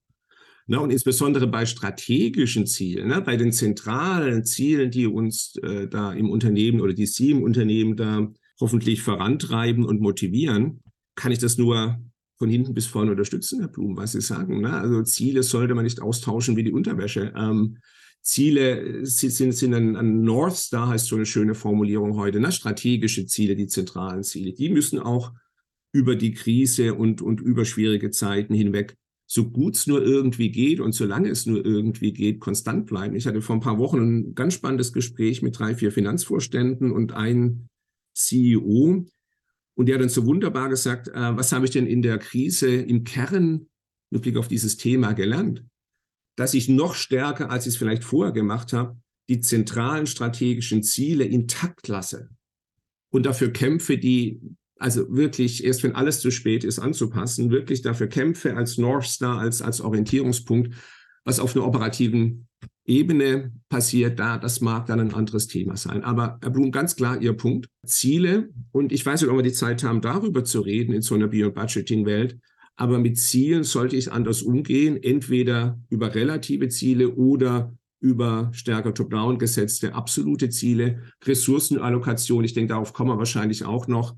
Na, 0.66 0.78
und 0.78 0.92
insbesondere 0.92 1.48
bei 1.48 1.66
strategischen 1.66 2.66
Zielen, 2.66 3.10
ne, 3.10 3.22
bei 3.22 3.36
den 3.36 3.52
zentralen 3.52 4.46
Zielen, 4.46 4.92
die 4.92 5.08
uns 5.08 5.58
äh, 5.58 5.88
da 5.88 6.14
im 6.14 6.30
Unternehmen 6.30 6.80
oder 6.80 6.94
die 6.94 7.06
Sie 7.06 7.32
im 7.32 7.44
Unternehmen 7.44 7.98
da 7.98 8.32
hoffentlich 8.62 9.02
vorantreiben 9.02 9.84
und 9.84 10.00
motivieren, 10.00 10.82
kann 11.16 11.34
ich 11.34 11.40
das 11.40 11.58
nur 11.58 12.00
von 12.38 12.50
hinten 12.50 12.74
bis 12.74 12.86
vorne 12.86 13.12
unterstützen, 13.12 13.60
Herr 13.60 13.68
Blum, 13.68 13.98
was 13.98 14.14
Sie 14.14 14.22
sagen. 14.22 14.62
Ne? 14.62 14.72
Also 14.74 15.04
Ziele 15.04 15.44
sollte 15.44 15.76
man 15.76 15.84
nicht 15.84 16.02
austauschen 16.02 16.56
wie 16.56 16.64
die 16.64 16.72
Unterwäsche. 16.72 17.34
Ähm, 17.36 17.78
Ziele 18.22 19.06
sind, 19.06 19.52
sind 19.52 19.74
ein, 19.74 19.98
ein 19.98 20.22
North 20.22 20.56
Star, 20.56 20.88
heißt 20.88 21.08
so 21.08 21.18
eine 21.18 21.26
schöne 21.26 21.56
Formulierung 21.56 22.16
heute, 22.16 22.40
ne? 22.40 22.54
strategische 22.54 23.26
Ziele, 23.26 23.56
die 23.56 23.68
zentralen 23.68 24.24
Ziele. 24.24 24.54
Die 24.54 24.70
müssen 24.70 25.00
auch 25.00 25.34
über 25.94 26.16
die 26.16 26.34
Krise 26.34 26.96
und, 26.96 27.22
und 27.22 27.40
über 27.40 27.66
schwierige 27.66 28.12
Zeiten 28.12 28.54
hinweg, 28.54 28.96
so 29.26 29.50
gut 29.50 29.76
es 29.76 29.88
nur 29.88 30.04
irgendwie 30.04 30.52
geht 30.52 30.80
und 30.80 30.94
solange 30.94 31.30
es 31.30 31.46
nur 31.46 31.66
irgendwie 31.66 32.14
geht, 32.14 32.40
konstant 32.40 32.88
bleiben. 32.88 33.16
Ich 33.16 33.26
hatte 33.26 33.42
vor 33.42 33.56
ein 33.56 33.62
paar 33.62 33.78
Wochen 33.78 34.00
ein 34.00 34.36
ganz 34.36 34.56
spannendes 34.56 34.92
Gespräch 34.92 35.42
mit 35.42 35.58
drei, 35.58 35.76
vier 35.76 35.92
Finanzvorständen 35.92 36.92
und 36.92 37.14
einem 37.14 37.68
CEO. 38.16 39.06
Und 39.76 39.86
der 39.88 39.96
hat 39.96 40.02
dann 40.02 40.10
so 40.10 40.26
wunderbar 40.26 40.70
gesagt, 40.70 41.08
äh, 41.08 41.38
was 41.38 41.52
habe 41.52 41.66
ich 41.66 41.72
denn 41.72 41.88
in 41.88 42.02
der 42.02 42.18
Krise 42.20 42.76
im 42.76 43.04
Kern 43.04 43.68
mit 44.12 44.22
Blick 44.22 44.38
auf 44.38 44.48
dieses 44.48 44.78
Thema 44.78 45.14
gelernt? 45.14 45.64
Dass 46.36 46.54
ich 46.54 46.70
noch 46.70 46.96
stärker, 46.96 47.50
als 47.50 47.66
ich 47.66 47.74
es 47.74 47.78
vielleicht 47.78 48.04
vorher 48.04 48.34
gemacht 48.34 48.74
habe, 48.74 48.98
die 49.30 49.40
zentralen 49.40 50.06
strategischen 50.06 50.84
Ziele 50.84 51.24
intakt 51.24 51.88
lasse 51.88 52.30
und 53.10 53.26
dafür 53.26 53.52
kämpfe, 53.52 53.98
die 53.98 54.42
also 54.80 55.06
wirklich 55.10 55.64
erst 55.64 55.84
wenn 55.84 55.96
alles 55.96 56.20
zu 56.20 56.32
spät 56.32 56.64
ist 56.64 56.80
anzupassen, 56.80 57.52
wirklich 57.52 57.82
dafür 57.82 58.08
kämpfe 58.08 58.56
als 58.56 58.78
North 58.78 59.06
Star, 59.06 59.40
als, 59.40 59.62
als 59.62 59.82
Orientierungspunkt, 59.82 60.74
was 61.24 61.40
auf 61.40 61.56
einer 61.56 61.66
operativen 61.66 62.48
Ebene 62.86 63.54
passiert, 63.70 64.20
da, 64.20 64.38
das 64.38 64.60
mag 64.60 64.88
dann 64.88 65.00
ein 65.00 65.14
anderes 65.14 65.48
Thema 65.48 65.78
sein. 65.78 66.04
Aber 66.04 66.38
Herr 66.42 66.50
Blum, 66.50 66.72
ganz 66.72 66.96
klar 66.98 67.22
Ihr 67.22 67.34
Punkt. 67.34 67.70
Ziele, 67.86 68.50
und 68.72 68.92
ich 68.92 69.06
weiß 69.06 69.22
nicht, 69.22 69.30
ob 69.30 69.38
wir 69.38 69.44
die 69.44 69.54
Zeit 69.54 69.84
haben, 69.84 70.02
darüber 70.02 70.44
zu 70.44 70.60
reden 70.60 70.94
in 70.94 71.02
so 71.02 71.16
einer 71.16 71.28
Bio-Budgeting-Welt, 71.28 72.40
aber 72.76 73.00
mit 73.00 73.18
Zielen 73.18 73.64
sollte 73.64 73.96
ich 73.96 74.12
anders 74.12 74.42
umgehen, 74.42 75.02
entweder 75.02 75.80
über 75.90 76.14
relative 76.14 76.68
Ziele 76.70 77.14
oder 77.14 77.74
über 78.02 78.50
stärker 78.52 78.94
top-down 78.94 79.38
gesetzte 79.38 79.96
absolute 79.96 80.50
Ziele, 80.50 81.04
Ressourcenallokation, 81.24 82.44
ich 82.44 82.54
denke, 82.54 82.74
darauf 82.74 82.92
kommen 82.92 83.12
wir 83.12 83.18
wahrscheinlich 83.18 83.64
auch 83.64 83.88
noch, 83.88 84.16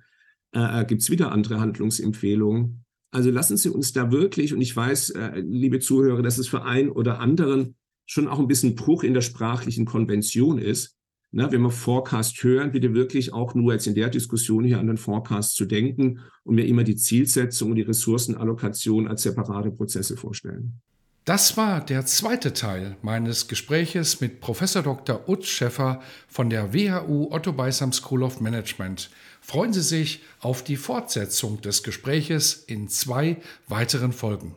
äh 0.55 0.85
gibt 0.85 1.01
es 1.01 1.09
wieder 1.09 1.31
andere 1.31 1.59
Handlungsempfehlungen. 1.59 2.85
Also 3.11 3.31
lassen 3.31 3.57
Sie 3.57 3.69
uns 3.69 3.93
da 3.93 4.11
wirklich, 4.11 4.53
und 4.53 4.61
ich 4.61 4.75
weiß, 4.75 5.11
äh, 5.11 5.39
liebe 5.39 5.79
Zuhörer, 5.79 6.21
dass 6.21 6.37
es 6.37 6.47
für 6.47 6.63
einen 6.63 6.89
oder 6.89 7.19
anderen 7.19 7.75
schon 8.05 8.27
auch 8.27 8.39
ein 8.39 8.47
bisschen 8.47 8.75
Bruch 8.75 9.03
in 9.03 9.13
der 9.13 9.21
sprachlichen 9.21 9.85
Konvention 9.85 10.57
ist. 10.57 10.95
Na, 11.31 11.51
wenn 11.51 11.61
wir 11.61 11.71
Forecast 11.71 12.41
hören, 12.43 12.71
bitte 12.71 12.93
wirklich 12.93 13.33
auch 13.33 13.55
nur 13.55 13.73
jetzt 13.73 13.87
in 13.87 13.95
der 13.95 14.09
Diskussion 14.09 14.63
hier 14.63 14.79
an 14.79 14.87
den 14.87 14.97
Forecast 14.97 15.55
zu 15.55 15.65
denken 15.65 16.19
und 16.43 16.55
mir 16.55 16.65
immer 16.65 16.83
die 16.83 16.95
Zielsetzung 16.95 17.71
und 17.71 17.75
die 17.75 17.81
Ressourcenallokation 17.81 19.07
als 19.07 19.23
separate 19.23 19.71
Prozesse 19.71 20.15
vorstellen. 20.15 20.79
Das 21.25 21.57
war 21.57 21.83
der 21.83 22.05
zweite 22.05 22.53
Teil 22.53 22.97
meines 23.01 23.47
Gespräches 23.47 24.21
mit 24.21 24.41
Professor 24.41 24.83
Dr. 24.83 25.27
Utz 25.27 25.47
Schäffer 25.47 25.99
von 26.27 26.51
der 26.51 26.71
WHU 26.71 27.31
Otto 27.31 27.51
Beisam 27.51 27.93
School 27.93 28.21
of 28.21 28.41
Management. 28.41 29.09
Freuen 29.41 29.73
Sie 29.73 29.81
sich 29.81 30.21
auf 30.39 30.63
die 30.63 30.77
Fortsetzung 30.77 31.61
des 31.61 31.81
Gespräches 31.81 32.53
in 32.53 32.89
zwei 32.89 33.37
weiteren 33.67 34.13
Folgen. 34.13 34.53